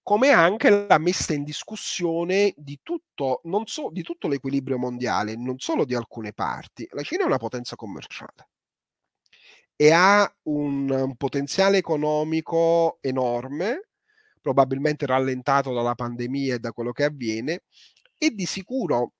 [0.09, 5.85] come anche la messa in discussione di tutto, so, di tutto l'equilibrio mondiale, non solo
[5.85, 6.87] di alcune parti.
[6.93, 8.49] La Cina è una potenza commerciale
[9.75, 13.89] e ha un, un potenziale economico enorme,
[14.41, 17.65] probabilmente rallentato dalla pandemia e da quello che avviene,
[18.17, 19.13] e di sicuro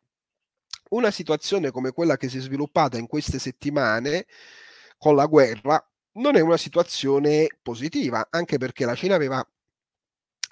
[0.90, 4.26] una situazione come quella che si è sviluppata in queste settimane
[4.98, 9.48] con la guerra non è una situazione positiva, anche perché la Cina aveva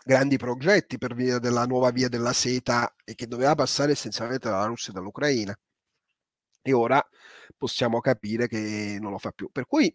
[0.08, 4.66] grandi progetti per via della nuova via della seta e che doveva passare essenzialmente dalla
[4.66, 5.53] Russia e dall'Ucraina.
[6.62, 7.05] E ora
[7.58, 9.49] possiamo capire che non lo fa più.
[9.51, 9.93] Per cui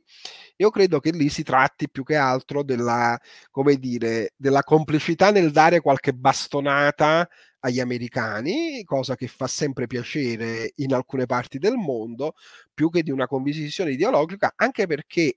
[0.56, 3.18] io credo che lì si tratti più che altro della,
[3.50, 7.28] come dire, della complicità nel dare qualche bastonata
[7.60, 12.34] agli americani, cosa che fa sempre piacere in alcune parti del mondo,
[12.74, 15.36] più che di una convisione ideologica, anche perché eh,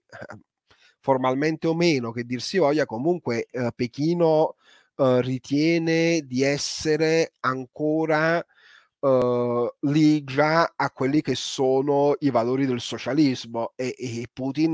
[1.05, 4.55] formalmente o meno che dir si voglia, comunque eh, Pechino
[4.97, 8.43] eh, ritiene di essere ancora
[9.81, 14.73] lì già a quelli che sono i valori del socialismo e, e, Putin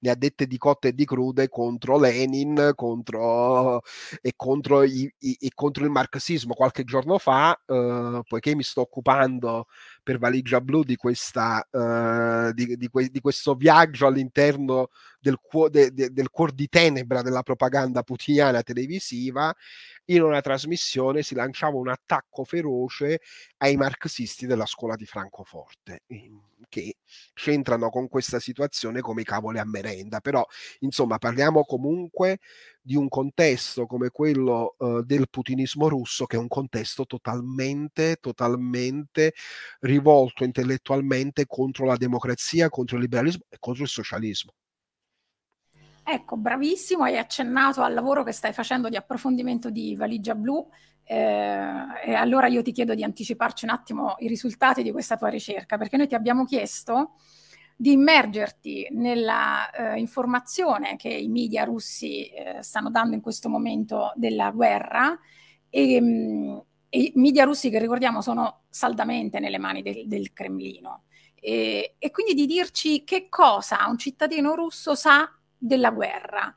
[0.00, 3.82] ne ha dette di cotte e di crude contro Lenin contro,
[4.20, 6.54] e, contro i, i, e contro il marxismo.
[6.54, 9.66] Qualche giorno fa, uh, poiché mi sto occupando
[10.08, 14.88] per Valigia Blu di, questa, uh, di, di, que- di questo viaggio all'interno
[15.20, 19.54] del, cuo- de- de- del cuor di tenebra della propaganda putiniana televisiva,
[20.06, 23.20] in una trasmissione si lanciava un attacco feroce
[23.58, 26.40] ai marxisti della scuola di Francoforte, ehm,
[26.70, 26.96] che
[27.34, 30.20] c'entrano con questa situazione come i cavoli a merenda.
[30.20, 30.42] Però,
[30.78, 32.38] insomma, parliamo comunque
[32.88, 39.34] di un contesto come quello uh, del putinismo russo, che è un contesto totalmente, totalmente
[39.80, 44.52] rivolto intellettualmente contro la democrazia, contro il liberalismo e contro il socialismo.
[46.02, 50.66] Ecco, bravissimo, hai accennato al lavoro che stai facendo di approfondimento di Valigia Blu
[51.04, 51.14] eh,
[52.06, 55.76] e allora io ti chiedo di anticiparci un attimo i risultati di questa tua ricerca,
[55.76, 57.16] perché noi ti abbiamo chiesto
[57.80, 64.10] di immergerti nella eh, informazione che i media russi eh, stanno dando in questo momento
[64.16, 65.16] della guerra
[65.70, 66.56] e, mm,
[66.88, 71.04] e i media russi che ricordiamo sono saldamente nelle mani del, del Cremlino.
[71.36, 76.52] E, e, quindi di dirci che cosa un cittadino russo sa della guerra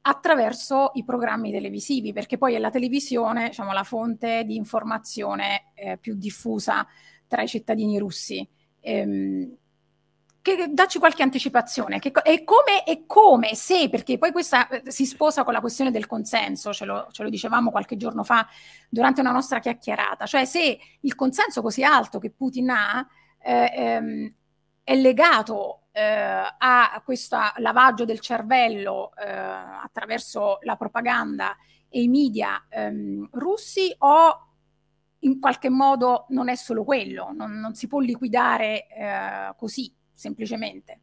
[0.00, 5.98] attraverso i programmi televisivi, perché poi è la televisione diciamo, la fonte di informazione eh,
[5.98, 6.84] più diffusa
[7.28, 8.46] tra i cittadini russi.
[8.80, 9.56] Ehm,
[10.44, 11.98] che, dacci qualche anticipazione.
[11.98, 15.90] Che, e, come, e come, se, perché poi questa eh, si sposa con la questione
[15.90, 18.46] del consenso, ce lo, ce lo, dicevamo qualche giorno fa
[18.90, 23.06] durante una nostra chiacchierata, cioè se il consenso così alto che Putin ha
[23.38, 24.34] eh, ehm,
[24.84, 31.56] è legato eh, a questo lavaggio del cervello eh, attraverso la propaganda
[31.88, 34.48] e i media ehm, russi o
[35.20, 41.00] in qualche modo non è solo quello, non, non si può liquidare eh, così semplicemente?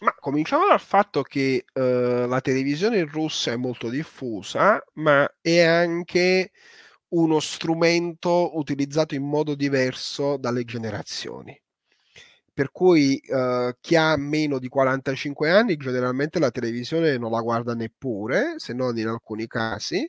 [0.00, 5.60] Ma cominciamo dal fatto che uh, la televisione in Russia è molto diffusa, ma è
[5.60, 6.50] anche
[7.08, 11.60] uno strumento utilizzato in modo diverso dalle generazioni
[12.54, 17.74] per cui uh, chi ha meno di 45 anni generalmente la televisione non la guarda
[17.74, 20.08] neppure, se non in alcuni casi.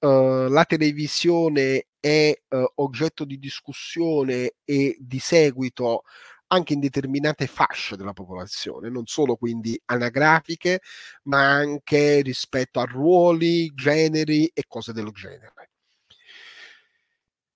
[0.00, 6.02] Uh, la televisione è uh, oggetto di discussione e di seguito
[6.52, 10.80] anche in determinate fasce della popolazione, non solo quindi anagrafiche,
[11.24, 15.59] ma anche rispetto a ruoli, generi e cose del genere.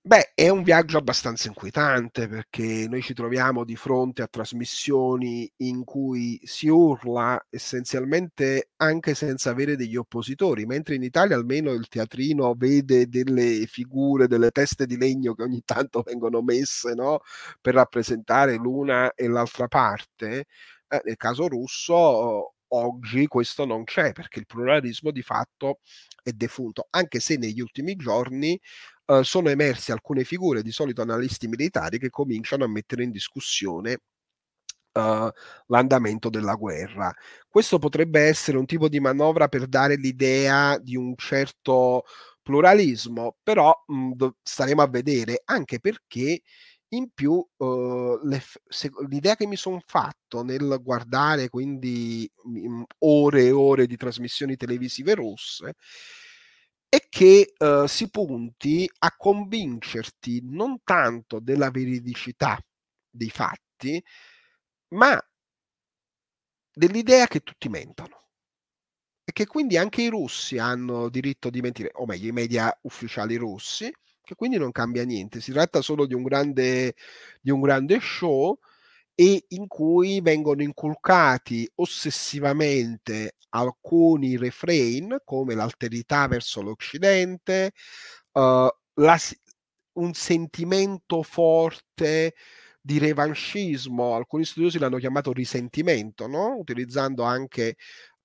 [0.07, 5.83] Beh, è un viaggio abbastanza inquietante perché noi ci troviamo di fronte a trasmissioni in
[5.83, 12.53] cui si urla essenzialmente anche senza avere degli oppositori, mentre in Italia almeno il teatrino
[12.55, 17.21] vede delle figure, delle teste di legno che ogni tanto vengono messe no?
[17.59, 20.45] per rappresentare l'una e l'altra parte.
[20.87, 25.79] Eh, nel caso russo oggi questo non c'è perché il pluralismo di fatto
[26.23, 28.59] è defunto, anche se negli ultimi giorni
[29.07, 33.99] uh, sono emerse alcune figure, di solito analisti militari, che cominciano a mettere in discussione
[34.95, 35.29] Uh,
[35.65, 37.13] l'andamento della guerra.
[37.49, 42.05] Questo potrebbe essere un tipo di manovra per dare l'idea di un certo
[42.41, 46.43] pluralismo, però mh, staremo a vedere, anche perché
[46.95, 53.45] in più uh, le, se, l'idea che mi sono fatto nel guardare quindi mh, ore
[53.45, 55.75] e ore di trasmissioni televisive russe
[56.89, 62.57] è che uh, si punti a convincerti non tanto della veridicità
[63.09, 64.01] dei fatti,
[64.89, 65.19] ma
[66.73, 68.23] dell'idea che tutti mentono
[69.23, 73.35] e che quindi anche i russi hanno diritto di mentire, o meglio i media ufficiali
[73.35, 73.91] russi,
[74.25, 76.95] che quindi non cambia niente, si tratta solo di un grande,
[77.41, 78.57] di un grande show
[79.15, 87.71] e in cui vengono inculcati ossessivamente alcuni refrain come l'alterità verso l'Occidente,
[88.33, 89.17] uh, la,
[89.93, 92.35] un sentimento forte
[92.81, 96.55] di revanchismo, alcuni studiosi l'hanno chiamato risentimento, no?
[96.57, 97.77] utilizzando anche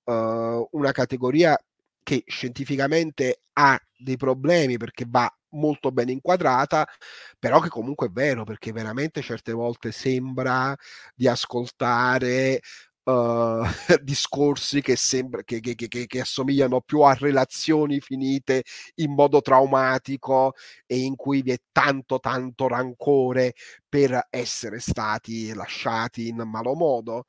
[0.03, 1.57] uh, una categoria
[2.03, 6.87] che scientificamente ha dei problemi perché va molto ben inquadrata,
[7.39, 10.75] però che comunque è vero perché veramente certe volte sembra
[11.15, 12.61] di ascoltare
[13.03, 13.61] uh,
[14.01, 18.63] discorsi che, sembra, che, che, che, assomigliano più a relazioni finite
[18.95, 20.53] in modo traumatico
[20.85, 23.53] e in cui vi è tanto tanto rancore
[23.87, 27.25] per essere stati lasciati in malo modo.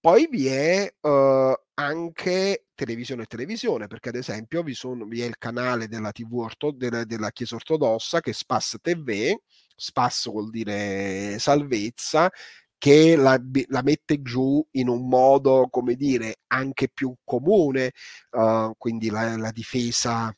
[0.00, 5.26] Poi vi è uh, anche televisione e televisione, perché ad esempio vi, sono, vi è
[5.26, 9.34] il canale della TV orto, della, della, Chiesa ortodossa che è Spas TV,
[9.76, 12.30] Spas vuol dire salvezza,
[12.78, 17.92] che la, la, mette giù in un modo, come dire, anche più comune,
[18.30, 20.34] uh, quindi la, la difesa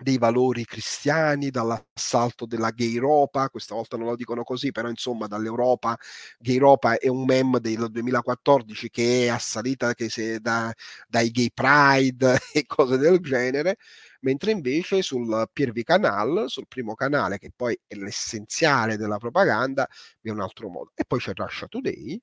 [0.00, 5.26] dei valori cristiani, dall'assalto della gay Europa, questa volta non lo dicono così, però insomma
[5.26, 5.96] dall'Europa,
[6.38, 10.72] gay Europa è un meme del 2014 che è assalita che se, da,
[11.06, 13.76] dai gay pride e cose del genere,
[14.20, 19.86] mentre invece sul Piervi Canal, sul primo canale che poi è l'essenziale della propaganda,
[20.20, 20.92] vi è un altro modo.
[20.94, 22.20] E poi c'è Russia Today,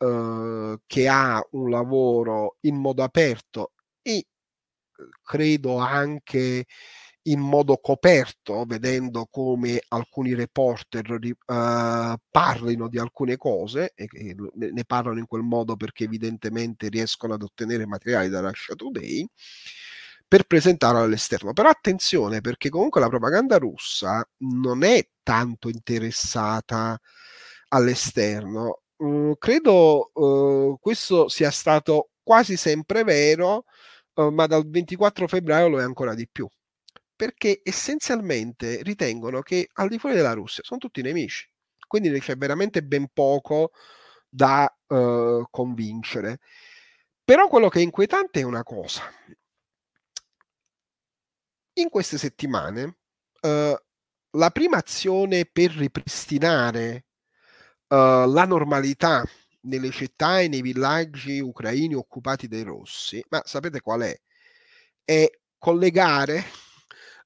[0.00, 4.24] Uh, che ha un lavoro in modo aperto e
[5.22, 6.66] credo anche
[7.24, 14.84] in modo coperto, vedendo come alcuni reporter uh, parlino di alcune cose e che ne
[14.86, 19.28] parlano in quel modo perché evidentemente riescono ad ottenere materiali da Russia Today
[20.26, 21.52] per presentarlo all'esterno.
[21.52, 26.98] Però attenzione perché comunque la propaganda russa non è tanto interessata
[27.68, 28.82] all'esterno.
[28.96, 33.64] Uh, credo uh, questo sia stato quasi sempre vero
[34.20, 36.48] uh, ma dal 24 febbraio lo è ancora di più,
[37.14, 41.48] perché essenzialmente ritengono che al di fuori della Russia sono tutti nemici,
[41.86, 43.72] quindi c'è veramente ben poco
[44.28, 46.38] da uh, convincere.
[47.24, 49.02] Però quello che è inquietante è una cosa.
[51.74, 52.98] In queste settimane
[53.42, 53.74] uh,
[54.30, 57.06] la prima azione per ripristinare
[57.88, 59.24] uh, la normalità
[59.62, 64.20] nelle città e nei villaggi ucraini occupati dai rossi, ma sapete qual è?
[65.04, 66.44] È collegare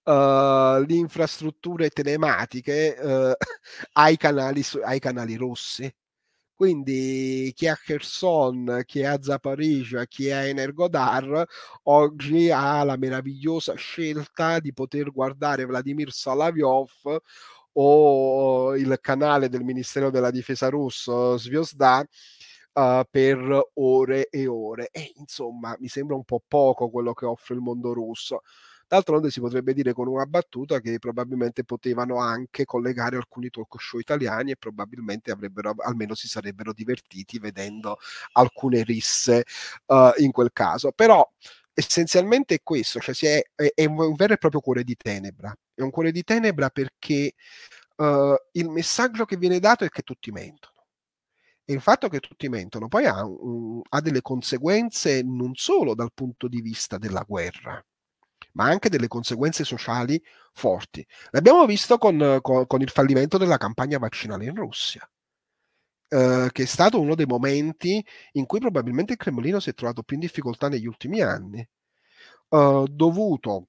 [0.05, 3.33] uh, le infrastrutture telematiche uh,
[3.95, 5.93] ai, canali, ai canali rossi.
[6.57, 11.45] Quindi chi è a Kherson, chi è a Zaporizhia, chi è a Energodar,
[11.85, 16.91] oggi ha la meravigliosa scelta di poter guardare Vladimir Salaviov
[17.75, 22.07] o il canale del Ministero della Difesa russo Sviosda
[22.75, 24.89] uh, per ore e ore.
[24.91, 28.43] E insomma, mi sembra un po' poco quello che offre il mondo russo.
[28.87, 33.99] D'altronde si potrebbe dire con una battuta che probabilmente potevano anche collegare alcuni talk show
[33.99, 37.97] italiani e probabilmente avrebbero, almeno si sarebbero divertiti vedendo
[38.33, 39.45] alcune risse
[39.87, 40.93] uh, in quel caso.
[40.93, 41.29] Però
[41.73, 45.55] essenzialmente è questo, cioè è, è, è, un vero e proprio cuore di tenebra.
[45.75, 47.35] È un cuore di tenebra perché
[47.97, 50.73] uh, il messaggio che viene dato è che tutti mentono.
[51.65, 56.13] E il fatto che tutti mentono poi ha, un, ha delle conseguenze non solo dal
[56.13, 57.83] punto di vista della guerra,
[58.53, 60.23] ma anche delle conseguenze sociali
[60.53, 61.05] forti.
[61.31, 65.09] L'abbiamo visto con, con, con il fallimento della campagna vaccinale in Russia.
[66.07, 70.03] Uh, che è stato uno dei momenti in cui probabilmente il Cremlino si è trovato
[70.03, 71.67] più in difficoltà negli ultimi anni,
[72.51, 73.69] uh, dovuto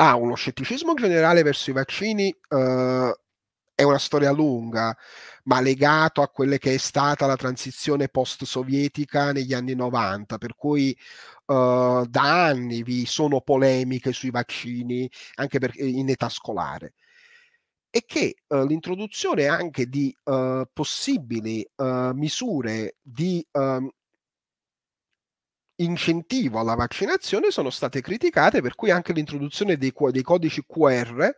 [0.00, 3.12] a uno scetticismo generale verso i vaccini uh,
[3.74, 4.96] è una storia lunga,
[5.44, 10.96] ma legato a quella che è stata la transizione post-sovietica negli anni 90, per cui
[11.46, 16.94] uh, da anni vi sono polemiche sui vaccini anche per, in età scolare.
[17.90, 21.68] E che uh, l'introduzione anche di uh, possibili
[22.14, 23.90] misure di um,
[25.80, 31.30] incentivo alla vaccinazione sono state criticate, per cui anche l'introduzione dei, dei codici QR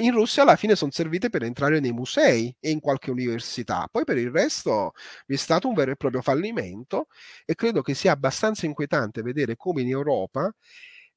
[0.00, 3.88] in Russia alla fine sono servite per entrare nei musei e in qualche università.
[3.90, 4.92] Poi per il resto
[5.26, 7.08] vi è stato un vero e proprio fallimento
[7.44, 10.52] e credo che sia abbastanza inquietante vedere come in Europa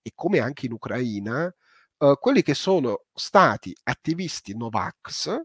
[0.01, 1.53] e come anche in Ucraina
[1.97, 5.41] uh, quelli che sono stati attivisti Novax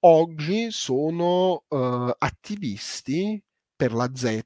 [0.00, 3.42] oggi sono uh, attivisti
[3.76, 4.44] per la Z,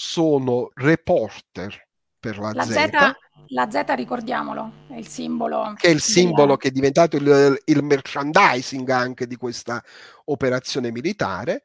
[0.00, 1.88] sono reporter
[2.20, 3.16] per la, la Z, Z
[3.48, 5.74] la Z, ricordiamolo, è il simbolo.
[5.76, 6.56] Che è il simbolo della...
[6.56, 9.82] che è diventato il, il, merchandising anche di questa
[10.26, 11.62] operazione militare.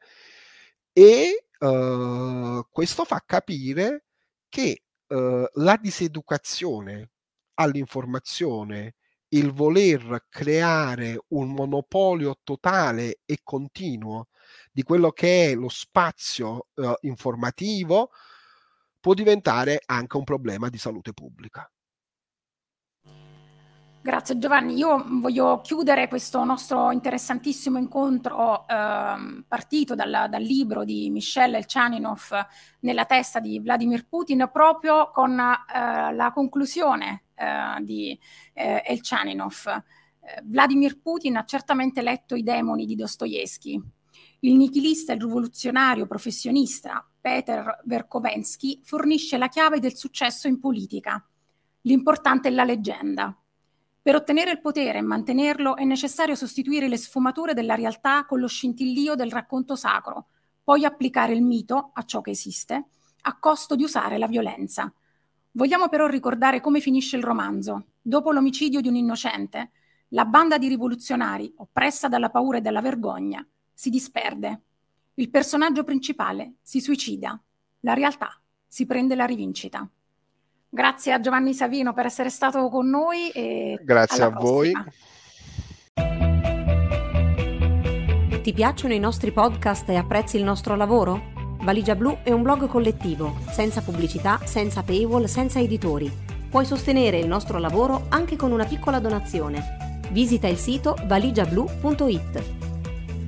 [0.92, 4.06] E uh, questo fa capire
[4.48, 7.10] che uh, la diseducazione
[7.54, 8.96] all'informazione,
[9.28, 14.26] il voler creare un monopolio totale e continuo
[14.72, 18.10] di quello che è lo spazio uh, informativo,
[19.00, 21.68] può diventare anche un problema di salute pubblica.
[24.04, 31.08] Grazie Giovanni, io voglio chiudere questo nostro interessantissimo incontro eh, partito dal, dal, libro di
[31.08, 32.46] Michel Elchaninov
[32.80, 38.20] nella testa di Vladimir Putin proprio con eh, la conclusione eh, di
[38.52, 39.82] eh, Elchaninov.
[40.20, 43.82] Eh, Vladimir Putin ha certamente letto i demoni di Dostoevsky.
[44.44, 51.26] Il nichilista e il rivoluzionario professionista Peter Verkovensky fornisce la chiave del successo in politica.
[51.80, 53.34] L'importante è la leggenda.
[54.02, 58.46] Per ottenere il potere e mantenerlo è necessario sostituire le sfumature della realtà con lo
[58.46, 60.26] scintillio del racconto sacro,
[60.62, 62.88] poi applicare il mito a ciò che esiste,
[63.22, 64.92] a costo di usare la violenza.
[65.52, 67.92] Vogliamo però ricordare come finisce il romanzo.
[68.02, 69.70] Dopo l'omicidio di un innocente,
[70.08, 73.42] la banda di rivoluzionari, oppressa dalla paura e dalla vergogna,
[73.74, 74.60] si disperde
[75.16, 77.40] il personaggio principale si suicida,
[77.80, 79.88] la realtà si prende la rivincita.
[80.68, 83.30] Grazie a Giovanni Savino per essere stato con noi.
[83.30, 84.50] E Grazie a prossima.
[84.50, 84.72] voi.
[88.42, 91.32] Ti piacciono i nostri podcast e apprezzi il nostro lavoro?
[91.60, 96.12] Valigia Blu è un blog collettivo, senza pubblicità, senza paywall, senza editori.
[96.50, 100.00] Puoi sostenere il nostro lavoro anche con una piccola donazione.
[100.10, 102.73] Visita il sito valigiablu.it.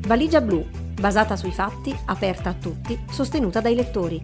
[0.07, 0.65] Valigia Blu
[1.01, 4.23] basata sui fatti, aperta a tutti, sostenuta dai lettori.